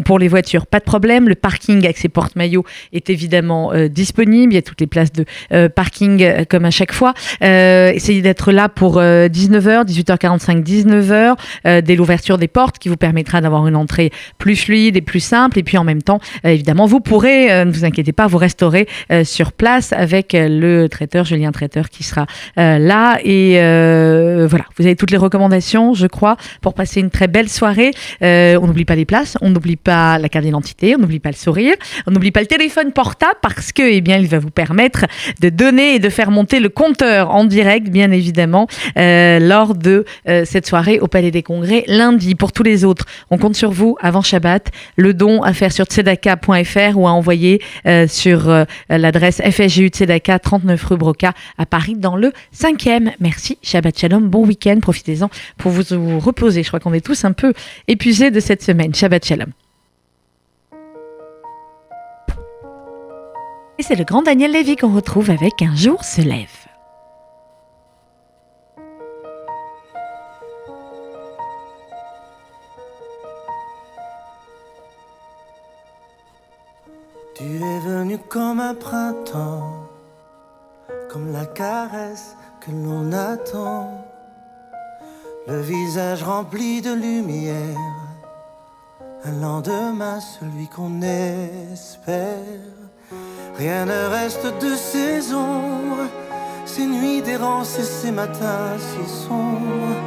pour 0.03 0.17
les 0.17 0.30
voitures, 0.31 0.65
pas 0.65 0.79
de 0.79 0.85
problème. 0.85 1.29
Le 1.29 1.35
parking 1.35 1.83
avec 1.83 1.97
ses 1.97 2.09
porte-maillots 2.09 2.65
est 2.93 3.09
évidemment 3.09 3.73
euh, 3.73 3.87
disponible. 3.87 4.53
Il 4.53 4.55
y 4.55 4.59
a 4.59 4.61
toutes 4.61 4.81
les 4.81 4.87
places 4.87 5.11
de 5.11 5.25
euh, 5.53 5.69
parking 5.69 6.23
euh, 6.23 6.43
comme 6.49 6.65
à 6.65 6.71
chaque 6.71 6.93
fois. 6.93 7.13
Essayez 7.41 8.21
d'être 8.21 8.51
là 8.51 8.69
pour 8.69 8.99
19h, 8.99 9.85
18h45, 9.85 10.63
19h, 10.63 11.35
euh, 11.65 11.81
dès 11.81 11.95
l'ouverture 11.95 12.37
des 12.37 12.47
portes 12.47 12.79
qui 12.79 12.89
vous 12.89 12.97
permettra 12.97 13.41
d'avoir 13.41 13.67
une 13.67 13.75
entrée 13.75 14.11
plus 14.37 14.55
fluide 14.55 14.97
et 14.97 15.01
plus 15.01 15.19
simple. 15.19 15.59
Et 15.59 15.63
puis 15.63 15.77
en 15.77 15.83
même 15.83 16.01
temps, 16.01 16.19
évidemment, 16.43 16.85
vous 16.85 16.99
pourrez, 16.99 17.65
ne 17.65 17.71
vous 17.71 17.85
inquiétez 17.85 18.13
pas, 18.13 18.27
vous 18.27 18.37
restaurer 18.37 18.87
sur 19.23 19.51
place 19.51 19.93
avec 19.93 20.33
le 20.33 20.87
traiteur, 20.87 21.25
Julien 21.25 21.51
Traiteur, 21.51 21.89
qui 21.89 22.03
sera 22.03 22.25
là. 22.55 23.17
Et 23.23 23.55
voilà, 24.47 24.65
vous 24.77 24.85
avez 24.85 24.95
toutes 24.95 25.11
les 25.11 25.17
recommandations, 25.17 25.93
je 25.93 26.07
crois, 26.07 26.37
pour 26.61 26.73
passer 26.73 27.01
une 27.01 27.09
très 27.09 27.27
belle 27.27 27.49
soirée. 27.49 27.91
On 28.21 28.67
n'oublie 28.67 28.85
pas 28.85 28.95
les 28.95 29.05
places, 29.05 29.37
on 29.41 29.49
n'oublie 29.49 29.75
pas 29.75 30.10
la 30.17 30.29
carte 30.29 30.45
d'identité, 30.45 30.95
on 30.95 30.99
n'oublie 30.99 31.19
pas 31.19 31.29
le 31.29 31.35
sourire, 31.35 31.75
on 32.07 32.11
n'oublie 32.11 32.31
pas 32.31 32.41
le 32.41 32.47
téléphone 32.47 32.91
portable 32.91 33.39
parce 33.41 33.71
que, 33.71 33.83
eh 33.83 34.01
bien, 34.01 34.17
il 34.17 34.27
va 34.27 34.39
vous 34.39 34.49
permettre 34.49 35.05
de 35.39 35.49
donner 35.49 35.95
et 35.95 35.99
de 35.99 36.09
faire 36.09 36.31
monter 36.31 36.59
le 36.59 36.69
compteur 36.69 37.31
en 37.31 37.45
direct, 37.45 37.89
bien 37.89 38.11
évidemment, 38.11 38.67
euh, 38.97 39.39
lors 39.39 39.75
de 39.75 40.05
euh, 40.27 40.43
cette 40.45 40.67
soirée 40.67 40.99
au 40.99 41.07
Palais 41.07 41.31
des 41.31 41.43
Congrès 41.43 41.83
lundi. 41.87 42.35
Pour 42.35 42.51
tous 42.51 42.63
les 42.63 42.85
autres, 42.85 43.05
on 43.29 43.37
compte 43.37 43.55
sur 43.55 43.71
vous 43.71 43.97
avant 44.01 44.21
Shabbat. 44.21 44.71
Le 44.95 45.13
don 45.13 45.41
à 45.43 45.53
faire 45.53 45.71
sur 45.71 45.85
tzedaka.fr 45.85 46.97
ou 46.97 47.07
à 47.07 47.11
envoyer 47.11 47.61
euh, 47.85 48.07
sur 48.07 48.49
euh, 48.49 48.65
l'adresse 48.89 49.41
FSGU 49.41 49.87
Tzedaka 49.87 50.39
39 50.39 50.83
rue 50.83 50.97
Broca 50.97 51.33
à 51.57 51.65
Paris 51.65 51.95
dans 51.95 52.15
le 52.15 52.31
5e. 52.55 53.11
Merci, 53.19 53.57
Shabbat 53.61 53.97
Shalom, 53.97 54.29
bon 54.29 54.45
week-end, 54.45 54.79
profitez-en 54.81 55.29
pour 55.57 55.71
vous, 55.71 55.83
vous 55.91 56.19
reposer. 56.19 56.63
Je 56.63 56.67
crois 56.67 56.79
qu'on 56.79 56.93
est 56.93 57.05
tous 57.05 57.25
un 57.25 57.33
peu 57.33 57.53
épuisés 57.87 58.31
de 58.31 58.39
cette 58.39 58.63
semaine. 58.63 58.93
Shabbat 58.93 59.25
Shalom. 59.25 59.51
Et 63.81 63.83
c'est 63.83 63.95
le 63.95 64.03
grand 64.03 64.21
Daniel 64.21 64.51
Lévy 64.51 64.75
qu'on 64.75 64.93
retrouve 64.93 65.31
avec 65.31 65.63
Un 65.63 65.75
jour 65.75 66.03
se 66.03 66.21
lève. 66.21 66.47
Tu 77.33 77.43
es 77.43 77.79
venu 77.79 78.19
comme 78.29 78.59
un 78.59 78.75
printemps, 78.75 79.89
comme 81.09 81.33
la 81.33 81.47
caresse 81.47 82.35
que 82.59 82.69
l'on 82.69 83.11
attend, 83.11 84.05
le 85.47 85.59
visage 85.59 86.21
rempli 86.21 86.83
de 86.83 86.93
lumière, 86.93 87.79
un 89.23 89.41
lendemain 89.41 90.19
celui 90.19 90.67
qu'on 90.67 91.01
espère. 91.01 92.80
Rien 93.61 93.85
ne 93.85 94.07
reste 94.09 94.47
de 94.59 94.73
ces 94.75 95.31
ombres, 95.35 96.07
ces 96.65 96.83
nuits 96.87 97.21
d'errance 97.21 97.77
et 97.77 97.83
ces 97.83 98.09
matins 98.09 98.75
si 98.79 99.07
sombres. 99.27 99.99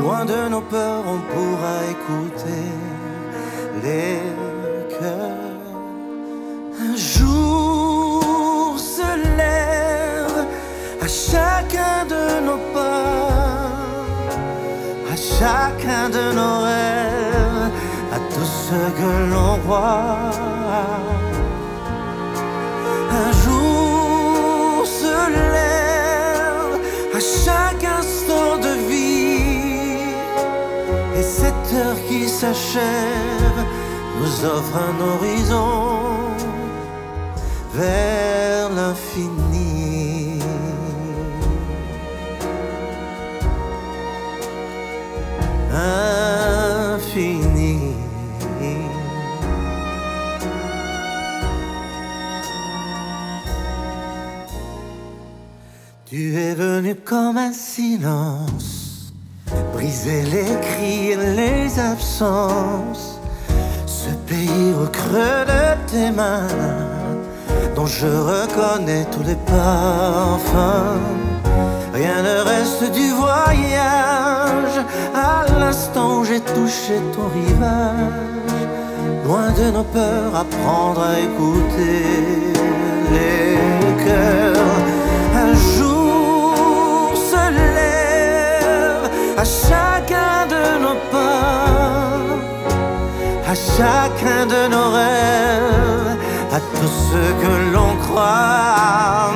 Loin 0.00 0.24
de 0.24 0.48
nos 0.48 0.60
peurs, 0.60 1.04
on 1.06 1.20
pourra 1.32 1.76
écouter 1.94 2.66
les 3.84 4.18
cœurs. 4.98 5.60
Un 6.88 6.96
jour 6.96 8.76
se 8.76 9.10
lève 9.38 10.46
à 11.00 11.06
chacun 11.06 11.98
de 12.14 12.44
nos 12.44 12.60
pas, 12.74 13.70
à 15.12 15.16
chacun 15.38 16.08
de 16.08 16.24
nos 16.38 16.58
rêves, 16.64 17.70
à 18.16 18.18
tout 18.32 18.50
ce 18.66 18.78
que 18.98 19.30
l'on 19.32 19.54
voit. 19.64 21.19
S'achève 32.40 33.60
nous 34.18 34.44
offre 34.46 34.76
un 34.88 34.96
horizon 35.12 35.68
vers 37.74 38.70
l'infini. 38.70 39.79
Ce 62.20 64.10
pays 64.28 64.74
au 64.74 64.86
creux 64.88 65.44
de 65.46 65.90
tes 65.90 66.10
mains, 66.10 66.46
dont 67.74 67.86
je 67.86 68.06
reconnais 68.06 69.06
tous 69.10 69.22
les 69.26 69.36
parfums. 69.46 71.00
Rien 71.94 72.22
ne 72.22 72.36
reste 72.46 72.92
du 72.92 73.10
voyage, 73.12 74.84
à 75.14 75.46
l'instant 75.58 76.18
où 76.18 76.24
j'ai 76.24 76.40
touché 76.40 77.00
ton 77.14 77.28
rivage, 77.28 78.68
loin 79.24 79.50
de 79.52 79.70
nos 79.70 79.84
peurs, 79.84 80.34
apprendre 80.36 81.02
à 81.02 81.18
écouter 81.18 82.52
les 83.12 84.04
cœurs. 84.04 84.79
Chacun 93.80 94.44
de 94.54 94.62
nos 94.74 94.90
rêves, 94.98 96.16
à 96.56 96.60
tout 96.76 96.92
ce 97.08 97.22
que 97.42 97.52
l'on 97.72 97.92
croit. 98.04 99.32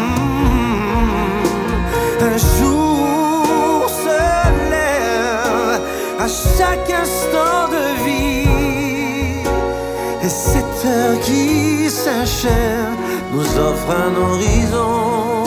Un 2.31 2.39
jour 2.57 3.89
se 4.05 4.21
lève 4.75 5.81
à 6.25 6.29
chaque 6.57 6.91
instant 7.05 7.63
de 7.77 7.85
vie. 8.07 9.45
Et 10.25 10.33
cette 10.47 10.81
heure 10.91 11.19
qui 11.27 11.89
s'achève 12.03 12.97
nous 13.33 13.51
offre 13.69 13.91
un 14.07 14.13
horizon 14.27 15.45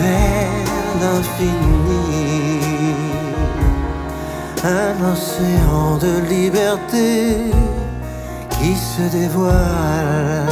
vers 0.00 0.66
l'infini. 1.00 2.51
Un 4.64 4.94
océan 5.12 5.96
de 5.98 6.20
liberté 6.28 7.36
qui 8.50 8.76
se 8.76 9.02
dévoile 9.10 10.46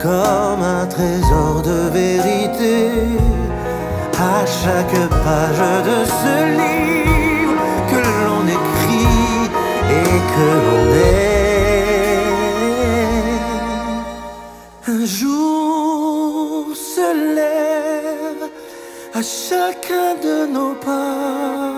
comme 0.00 0.62
un 0.62 0.86
trésor 0.86 1.60
de 1.62 1.90
vérité 1.90 2.88
à 4.18 4.46
chaque 4.46 5.08
page 5.24 5.84
de 5.84 6.04
ce 6.20 6.34
livre 6.62 7.56
que 7.90 8.00
l'on 8.24 8.44
écrit 8.58 9.50
et 9.90 10.18
que 10.32 10.48
l'on 10.64 10.84
est. 10.94 11.30
Un 14.88 15.04
jour 15.04 16.74
se 16.74 17.08
lève 17.34 18.44
à 19.12 19.20
chacun 19.22 20.14
de 20.22 20.36
nos 20.46 20.74
pas, 20.74 21.69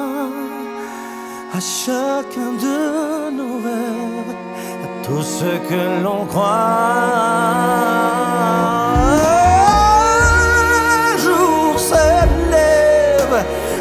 chacun 1.87 2.53
de 2.65 3.31
nos 3.39 3.57
rêves, 3.67 4.35
à 4.85 4.89
tout 5.05 5.23
ce 5.23 5.51
que 5.69 6.03
l'on 6.03 6.25
croit. 6.27 7.23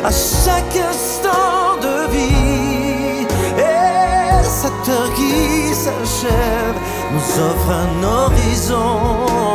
à 0.04 0.12
chaque 0.12 0.76
instant 0.92 1.78
de 1.82 1.96
vie. 2.12 3.28
Et 3.58 4.44
cette 4.44 4.90
heure 4.90 5.14
qui 5.14 5.74
s'achève 5.74 6.78
nous 7.14 7.30
offre 7.50 7.70
un 7.70 8.04
horizon. 8.04 9.51